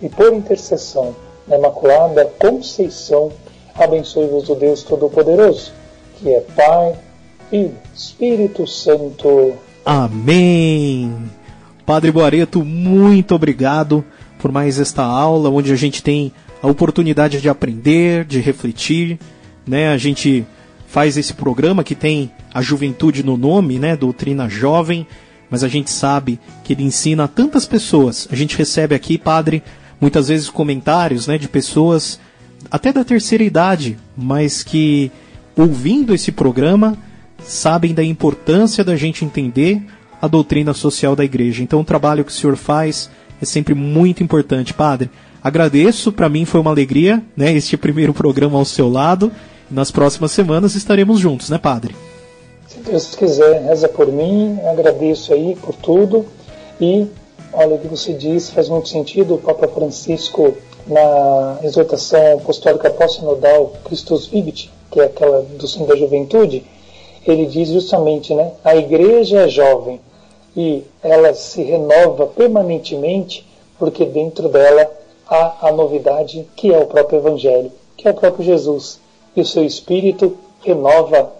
E 0.00 0.08
por 0.08 0.32
intercessão 0.32 1.16
da 1.46 1.58
Imaculada 1.58 2.30
Conceição, 2.38 3.32
abençoe-vos 3.74 4.48
o 4.48 4.54
Deus 4.54 4.82
Todo-Poderoso, 4.82 5.72
que 6.18 6.28
é 6.28 6.40
Pai, 6.54 6.94
Filho, 7.48 7.74
Espírito 7.94 8.66
Santo. 8.66 9.54
Amém. 9.84 11.14
Padre 11.86 12.12
Boareto, 12.12 12.64
muito 12.64 13.34
obrigado 13.34 14.04
por 14.38 14.52
mais 14.52 14.78
esta 14.78 15.02
aula, 15.02 15.50
onde 15.50 15.72
a 15.72 15.76
gente 15.76 16.02
tem 16.02 16.32
a 16.62 16.66
oportunidade 16.66 17.40
de 17.40 17.48
aprender, 17.48 18.24
de 18.24 18.40
refletir, 18.40 19.18
né? 19.66 19.88
A 19.88 19.96
gente 19.96 20.46
faz 20.92 21.16
esse 21.16 21.32
programa 21.32 21.82
que 21.82 21.94
tem 21.94 22.30
a 22.52 22.60
juventude 22.60 23.22
no 23.22 23.34
nome, 23.34 23.78
né? 23.78 23.96
Doutrina 23.96 24.46
Jovem, 24.46 25.06
mas 25.48 25.64
a 25.64 25.68
gente 25.68 25.90
sabe 25.90 26.38
que 26.62 26.74
ele 26.74 26.82
ensina 26.82 27.24
a 27.24 27.28
tantas 27.28 27.64
pessoas. 27.64 28.28
A 28.30 28.36
gente 28.36 28.58
recebe 28.58 28.94
aqui, 28.94 29.16
padre, 29.16 29.62
muitas 29.98 30.28
vezes 30.28 30.50
comentários, 30.50 31.26
né, 31.26 31.38
de 31.38 31.48
pessoas 31.48 32.20
até 32.70 32.92
da 32.92 33.02
terceira 33.02 33.42
idade, 33.42 33.96
mas 34.14 34.62
que 34.62 35.10
ouvindo 35.56 36.14
esse 36.14 36.30
programa 36.30 36.94
sabem 37.42 37.94
da 37.94 38.04
importância 38.04 38.84
da 38.84 38.94
gente 38.94 39.24
entender 39.24 39.82
a 40.20 40.28
doutrina 40.28 40.74
social 40.74 41.16
da 41.16 41.24
igreja. 41.24 41.62
Então 41.62 41.80
o 41.80 41.84
trabalho 41.84 42.22
que 42.22 42.30
o 42.30 42.34
senhor 42.34 42.56
faz 42.56 43.08
é 43.40 43.46
sempre 43.46 43.72
muito 43.72 44.22
importante, 44.22 44.74
padre. 44.74 45.08
Agradeço, 45.42 46.12
para 46.12 46.28
mim 46.28 46.44
foi 46.44 46.60
uma 46.60 46.70
alegria, 46.70 47.22
né, 47.34 47.50
este 47.54 47.78
primeiro 47.78 48.12
programa 48.12 48.58
ao 48.58 48.64
seu 48.66 48.90
lado. 48.90 49.32
Nas 49.72 49.90
próximas 49.90 50.32
semanas 50.32 50.74
estaremos 50.74 51.18
juntos, 51.18 51.48
né, 51.48 51.56
padre? 51.56 51.96
Se 52.68 52.78
Deus 52.80 53.14
quiser, 53.14 53.62
reza 53.62 53.88
por 53.88 54.06
mim, 54.06 54.58
agradeço 54.70 55.32
aí 55.32 55.56
por 55.56 55.74
tudo. 55.74 56.26
E 56.78 57.06
olha 57.54 57.76
o 57.76 57.78
que 57.78 57.88
você 57.88 58.12
disse, 58.12 58.52
faz 58.52 58.68
muito 58.68 58.90
sentido. 58.90 59.36
O 59.36 59.38
Papa 59.38 59.66
Francisco, 59.66 60.54
na 60.86 61.58
exortação 61.62 62.34
apostólica 62.34 62.90
pós-sinodal 62.90 63.72
Christus 63.84 64.26
Vivit, 64.26 64.70
que 64.90 65.00
é 65.00 65.04
aquela 65.04 65.40
do 65.40 65.66
sim 65.66 65.86
da 65.86 65.96
juventude, 65.96 66.62
ele 67.26 67.46
diz 67.46 67.70
justamente, 67.70 68.34
né, 68.34 68.52
a 68.62 68.76
igreja 68.76 69.46
é 69.46 69.48
jovem 69.48 69.98
e 70.54 70.84
ela 71.02 71.32
se 71.32 71.62
renova 71.62 72.26
permanentemente 72.26 73.46
porque 73.78 74.04
dentro 74.04 74.50
dela 74.50 74.86
há 75.26 75.68
a 75.68 75.72
novidade 75.72 76.46
que 76.54 76.74
é 76.74 76.78
o 76.78 76.84
próprio 76.84 77.20
Evangelho, 77.20 77.72
que 77.96 78.06
é 78.06 78.10
o 78.10 78.14
próprio 78.14 78.44
Jesus. 78.44 79.00
E 79.34 79.40
o 79.40 79.46
seu 79.46 79.64
Espírito 79.64 80.36
renova 80.62 81.32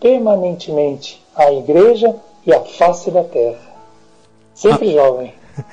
permanentemente 0.00 1.22
a 1.36 1.52
igreja 1.52 2.16
e 2.46 2.52
a 2.52 2.60
face 2.60 3.10
da 3.10 3.22
terra. 3.22 3.58
Sempre 4.54 4.90
ah. 4.90 4.92
jovem. 4.92 5.34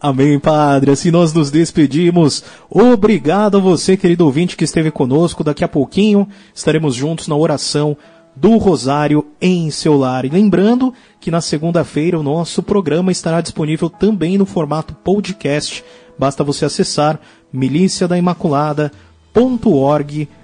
Amém, 0.00 0.38
Padre. 0.38 0.90
Assim 0.90 1.12
nós 1.12 1.32
nos 1.32 1.50
despedimos. 1.50 2.42
Obrigado 2.68 3.56
a 3.56 3.60
você, 3.60 3.96
querido 3.96 4.24
ouvinte, 4.24 4.56
que 4.56 4.64
esteve 4.64 4.90
conosco. 4.90 5.44
Daqui 5.44 5.62
a 5.62 5.68
pouquinho 5.68 6.28
estaremos 6.52 6.94
juntos 6.94 7.28
na 7.28 7.36
oração 7.36 7.96
do 8.34 8.56
Rosário 8.56 9.26
em 9.40 9.70
seu 9.70 9.96
lar. 9.96 10.24
E 10.24 10.28
lembrando 10.28 10.92
que 11.20 11.30
na 11.30 11.40
segunda-feira 11.40 12.18
o 12.18 12.22
nosso 12.22 12.64
programa 12.64 13.12
estará 13.12 13.40
disponível 13.40 13.88
também 13.88 14.36
no 14.36 14.44
formato 14.44 14.92
podcast. 14.92 15.84
Basta 16.18 16.42
você 16.42 16.64
acessar 16.64 17.20
miliciadaImaculada.org.br 17.52 20.41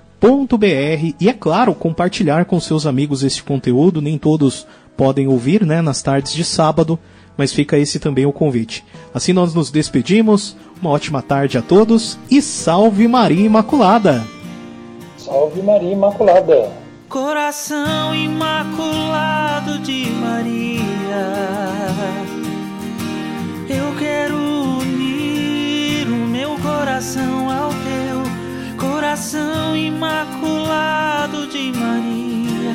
e, 1.20 1.28
é 1.28 1.32
claro, 1.32 1.74
compartilhar 1.74 2.44
com 2.44 2.58
seus 2.60 2.86
amigos 2.86 3.22
este 3.22 3.42
conteúdo. 3.42 4.00
Nem 4.00 4.18
todos 4.18 4.66
podem 4.96 5.28
ouvir 5.28 5.64
né, 5.64 5.80
nas 5.80 6.02
tardes 6.02 6.32
de 6.32 6.44
sábado, 6.44 6.98
mas 7.36 7.52
fica 7.52 7.78
esse 7.78 7.98
também 7.98 8.26
o 8.26 8.32
convite. 8.32 8.84
Assim 9.14 9.32
nós 9.32 9.54
nos 9.54 9.70
despedimos. 9.70 10.56
Uma 10.80 10.90
ótima 10.90 11.22
tarde 11.22 11.58
a 11.58 11.62
todos 11.62 12.18
e 12.30 12.40
salve 12.40 13.08
Maria 13.08 13.46
Imaculada! 13.46 14.24
Salve 15.16 15.62
Maria 15.62 15.92
Imaculada! 15.92 16.88
Coração 17.08 18.14
imaculado 18.14 19.78
de 19.78 20.10
Maria, 20.10 20.82
eu 23.66 23.96
quero 23.98 24.36
unir 24.36 26.06
o 26.06 26.26
meu 26.26 26.50
coração 26.58 27.48
ao 27.50 27.70
teu, 27.70 28.07
coração 29.18 29.76
imaculado 29.76 31.48
de 31.48 31.72
Maria, 31.72 32.72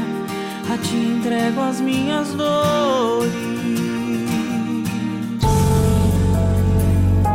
a 0.73 0.77
ti 0.77 0.97
entrego 0.97 1.61
as 1.61 1.79
minhas 1.79 2.33
dores. 2.33 3.31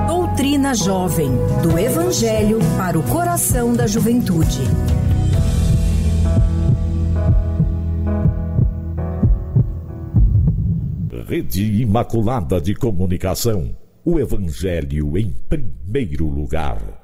Doutrina 0.07 0.75
Jovem, 0.75 1.31
do 1.63 1.79
Evangelho 1.79 2.59
para 2.77 2.99
o 2.99 3.03
coração 3.05 3.73
da 3.73 3.87
juventude. 3.87 4.61
Rede 11.27 11.81
Imaculada 11.81 12.61
de 12.61 12.75
Comunicação. 12.75 13.75
O 14.05 14.21
Evangelho 14.21 15.17
em 15.17 15.31
primeiro 15.49 16.27
lugar. 16.27 16.98